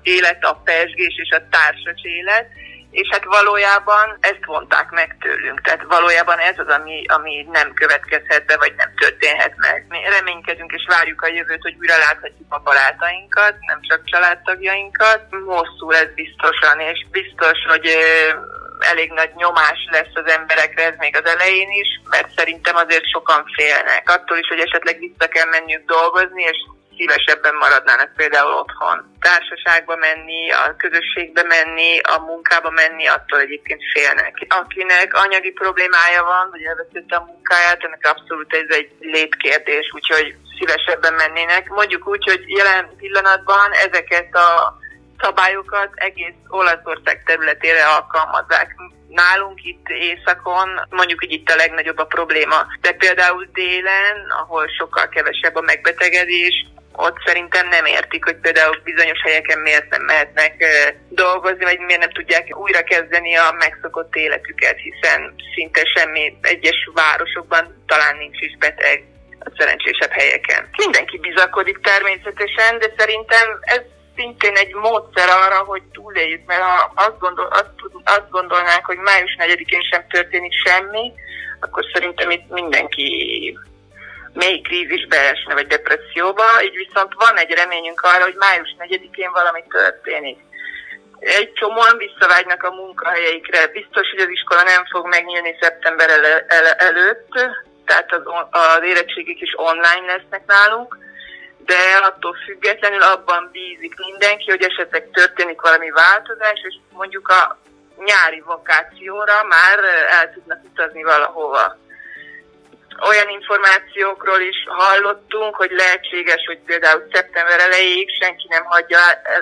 élet, 0.01 0.43
a 0.43 0.61
pesgés 0.63 1.15
és 1.23 1.31
a 1.37 1.47
társas 1.49 2.01
élet, 2.01 2.47
és 2.91 3.07
hát 3.11 3.23
valójában 3.23 4.17
ezt 4.19 4.45
vonták 4.45 4.89
meg 4.89 5.17
tőlünk. 5.19 5.61
Tehát 5.61 5.83
valójában 5.87 6.37
ez 6.37 6.57
az, 6.57 6.67
ami, 6.67 7.05
ami 7.07 7.47
nem 7.51 7.73
következhet 7.73 8.45
be, 8.45 8.57
vagy 8.57 8.73
nem 8.77 8.91
történhet 8.95 9.53
meg. 9.55 9.85
Mi 9.89 9.99
reménykedünk 10.17 10.71
és 10.71 10.85
várjuk 10.87 11.21
a 11.21 11.27
jövőt, 11.27 11.61
hogy 11.61 11.75
újra 11.79 11.97
láthatjuk 11.97 12.53
a 12.53 12.59
barátainkat, 12.59 13.55
nem 13.59 13.79
csak 13.81 14.05
családtagjainkat. 14.05 15.21
Hosszú 15.45 15.89
lesz 15.89 16.13
biztosan, 16.15 16.79
és 16.79 17.05
biztos, 17.11 17.57
hogy 17.67 17.87
elég 18.79 19.11
nagy 19.11 19.31
nyomás 19.35 19.79
lesz 19.91 20.13
az 20.13 20.31
emberekre, 20.31 20.83
ez 20.85 20.95
még 20.97 21.15
az 21.15 21.25
elején 21.25 21.69
is, 21.69 22.01
mert 22.09 22.29
szerintem 22.35 22.75
azért 22.75 23.09
sokan 23.09 23.45
félnek. 23.55 24.09
Attól 24.09 24.37
is, 24.37 24.47
hogy 24.47 24.59
esetleg 24.59 24.99
vissza 24.99 25.27
kell 25.27 25.45
menniük 25.45 25.85
dolgozni, 25.85 26.43
és 26.43 26.57
szívesebben 26.99 27.55
maradnának 27.55 28.11
például 28.15 28.53
otthon. 28.53 28.97
Társaságba 29.19 29.95
menni, 29.95 30.51
a 30.51 30.75
közösségbe 30.77 31.43
menni, 31.43 31.99
a 31.99 32.19
munkába 32.19 32.69
menni, 32.69 33.07
attól 33.07 33.39
egyébként 33.39 33.81
félnek. 33.93 34.33
Akinek 34.47 35.13
anyagi 35.13 35.51
problémája 35.51 36.23
van, 36.23 36.49
vagy 36.51 36.63
elveszítette 36.63 37.15
a 37.15 37.25
munkáját, 37.31 37.83
ennek 37.83 38.05
abszolút 38.13 38.53
ez 38.53 38.75
egy 38.79 38.91
létkérdés, 38.99 39.91
úgyhogy 39.93 40.35
szívesebben 40.57 41.13
mennének. 41.13 41.67
Mondjuk 41.67 42.07
úgy, 42.07 42.23
hogy 42.23 42.43
jelen 42.47 42.95
pillanatban 42.97 43.71
ezeket 43.71 44.35
a 44.35 44.78
szabályokat 45.21 45.89
egész 45.95 46.39
Olaszország 46.47 47.23
területére 47.25 47.85
alkalmazzák. 47.85 48.75
Nálunk 49.07 49.59
itt 49.63 49.87
északon, 49.89 50.69
mondjuk 50.89 51.23
így 51.25 51.31
itt 51.31 51.49
a 51.49 51.55
legnagyobb 51.55 51.97
a 51.97 52.05
probléma, 52.05 52.67
de 52.81 52.91
például 52.91 53.49
délen, 53.53 54.17
ahol 54.41 54.67
sokkal 54.77 55.09
kevesebb 55.09 55.55
a 55.55 55.61
megbetegedés, 55.61 56.65
ott 57.07 57.17
szerintem 57.25 57.67
nem 57.67 57.85
értik, 57.85 58.23
hogy 58.23 58.35
például 58.35 58.81
bizonyos 58.83 59.21
helyeken 59.23 59.59
miért 59.59 59.89
nem 59.89 60.01
mehetnek 60.01 60.53
dolgozni, 61.09 61.63
vagy 61.63 61.79
miért 61.79 62.01
nem 62.01 62.11
tudják 62.11 62.57
újra 62.57 62.83
kezdeni 62.83 63.35
a 63.35 63.55
megszokott 63.57 64.15
életüket, 64.15 64.77
hiszen 64.77 65.35
szinte 65.55 65.81
semmi 65.95 66.37
egyes 66.41 66.89
városokban 66.93 67.83
talán 67.87 68.17
nincs 68.17 68.39
is 68.41 68.57
beteg 68.57 69.03
a 69.39 69.51
szerencsésebb 69.57 70.11
helyeken. 70.11 70.69
Mindenki 70.77 71.17
bizakodik 71.17 71.79
természetesen, 71.81 72.79
de 72.79 72.93
szerintem 72.97 73.47
ez 73.61 73.81
szintén 74.19 74.55
egy 74.55 74.73
módszer 74.73 75.29
arra, 75.29 75.59
hogy 75.63 75.83
túléljük, 75.83 76.45
mert 76.45 76.61
ha 76.61 76.91
azt, 76.95 77.19
gondol, 77.19 77.45
azt, 77.45 77.73
azt 78.03 78.29
gondolnák, 78.29 78.85
hogy 78.85 78.97
május 78.97 79.35
4-én 79.39 79.81
sem 79.91 80.07
történik 80.07 80.53
semmi, 80.65 81.13
akkor 81.59 81.83
szerintem 81.93 82.29
itt 82.29 82.49
mindenki 82.49 83.07
mély 84.33 84.61
krízisbe 84.61 85.29
esne, 85.29 85.53
vagy 85.53 85.67
depresszióba, 85.67 86.43
így 86.63 86.75
viszont 86.75 87.13
van 87.13 87.37
egy 87.37 87.51
reményünk 87.51 88.01
arra, 88.01 88.23
hogy 88.23 88.35
május 88.37 88.75
4-én 88.79 89.31
valami 89.31 89.63
történik. 89.69 90.39
Egy 91.19 91.51
csomóan 91.53 91.97
visszavágynak 91.97 92.63
a 92.63 92.71
munkahelyeikre. 92.71 93.67
Biztos, 93.67 94.09
hogy 94.09 94.19
az 94.19 94.29
iskola 94.29 94.63
nem 94.63 94.85
fog 94.85 95.07
megnyílni 95.07 95.57
szeptember 95.61 96.09
el- 96.09 96.45
el- 96.47 96.77
előtt, 96.89 97.31
tehát 97.85 98.13
az, 98.13 98.21
az 98.49 98.83
érettségik 98.83 99.41
is 99.41 99.53
online 99.55 100.05
lesznek 100.15 100.45
nálunk, 100.45 100.97
de 101.65 101.77
attól 102.03 102.35
függetlenül 102.45 103.01
abban 103.01 103.49
bízik 103.51 103.95
mindenki, 103.97 104.49
hogy 104.49 104.63
esetleg 104.63 105.09
történik 105.11 105.61
valami 105.61 105.89
változás, 105.89 106.59
és 106.67 106.75
mondjuk 106.91 107.27
a 107.27 107.57
nyári 108.05 108.43
vakációra 108.45 109.43
már 109.43 109.79
el 110.19 110.33
tudnak 110.33 110.63
utazni 110.63 111.03
valahova. 111.03 111.77
Olyan 113.07 113.29
információkról 113.29 114.39
is 114.39 114.57
hallottunk, 114.67 115.55
hogy 115.55 115.71
lehetséges, 115.71 116.43
hogy 116.45 116.59
például 116.59 117.07
szeptember 117.11 117.59
elejéig 117.59 118.09
senki 118.21 118.47
nem 118.49 118.63
hagyja, 118.63 118.99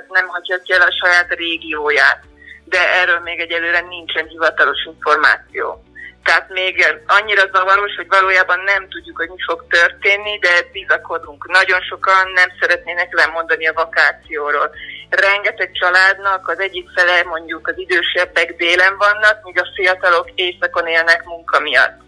nem 0.08 0.28
hagyja 0.28 0.58
el 0.68 0.82
a 0.82 0.96
saját 1.02 1.34
régióját, 1.34 2.24
de 2.64 2.94
erről 2.94 3.20
még 3.20 3.40
egyelőre 3.40 3.80
nincsen 3.80 4.28
hivatalos 4.28 4.86
információ. 4.86 5.87
Tehát 6.28 6.50
még 6.50 6.76
annyira 7.06 7.50
zavaros, 7.54 7.96
hogy 7.96 8.08
valójában 8.08 8.60
nem 8.60 8.90
tudjuk, 8.90 9.18
hogy 9.18 9.30
mi 9.30 9.42
fog 9.48 9.66
történni, 9.70 10.40
de 10.40 10.50
bizakodunk. 10.72 11.48
Nagyon 11.48 11.82
sokan 11.82 12.32
nem 12.34 12.50
szeretnének 12.60 13.14
lemondani 13.14 13.68
a 13.68 13.74
vakációról. 13.74 14.72
Rengeteg 15.10 15.72
családnak 15.72 16.48
az 16.48 16.60
egyik 16.60 16.90
fele 16.96 17.24
mondjuk 17.24 17.68
az 17.68 17.78
idősebbek 17.78 18.56
délen 18.56 18.98
vannak, 18.98 19.44
míg 19.44 19.60
a 19.60 19.68
fiatalok 19.76 20.30
éjszakon 20.36 20.88
élnek 20.88 21.24
munka 21.24 21.60
miatt. 21.60 22.00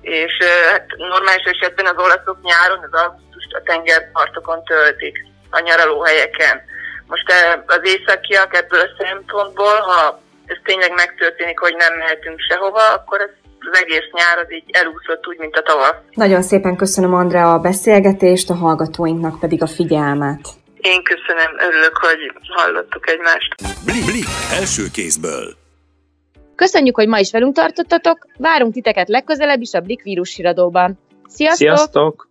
És 0.00 0.32
hát 0.70 0.86
normális 0.96 1.44
esetben 1.44 1.86
az 1.86 2.04
olaszok 2.04 2.38
nyáron, 2.42 2.88
az 2.90 3.00
augusztust 3.00 3.52
a 3.54 3.62
tengerpartokon 3.62 4.64
töltik, 4.64 5.24
a 5.50 5.60
nyaralóhelyeken. 5.60 6.62
Most 7.06 7.32
az 7.66 7.80
északiak 7.82 8.56
ebből 8.56 8.80
a 8.80 8.94
szempontból, 8.98 9.80
ha 9.80 10.20
ez 10.52 10.58
tényleg 10.64 10.92
megtörténik, 10.94 11.58
hogy 11.58 11.74
nem 11.76 11.98
mehetünk 11.98 12.38
sehova, 12.48 12.84
akkor 12.96 13.20
ez 13.20 13.30
az 13.70 13.78
egész 13.82 14.08
nyár 14.12 14.38
az 14.38 14.52
így 14.52 14.64
elúszott 14.70 15.26
úgy, 15.28 15.38
mint 15.38 15.56
a 15.56 15.62
tavasz. 15.62 15.96
Nagyon 16.12 16.42
szépen 16.42 16.76
köszönöm 16.76 17.14
Andrea 17.14 17.52
a 17.52 17.58
beszélgetést, 17.58 18.50
a 18.50 18.54
hallgatóinknak 18.54 19.40
pedig 19.40 19.62
a 19.62 19.66
figyelmet. 19.66 20.48
Én 20.80 21.02
köszönöm, 21.02 21.50
örülök, 21.68 21.96
hogy 21.96 22.32
hallottuk 22.48 23.08
egymást. 23.10 23.54
Blik, 23.84 24.04
Blik 24.04 24.26
első 24.60 24.82
kézből. 24.92 25.56
Köszönjük, 26.54 26.96
hogy 26.96 27.08
ma 27.08 27.18
is 27.18 27.30
velünk 27.30 27.54
tartottatok, 27.54 28.26
várunk 28.36 28.72
titeket 28.72 29.08
legközelebb 29.08 29.60
is 29.60 29.72
a 29.72 29.80
Blik 29.80 30.02
vírus 30.02 30.34
híradóban. 30.34 30.98
Sziasztok! 31.26 31.66
Sziasztok! 31.66 32.27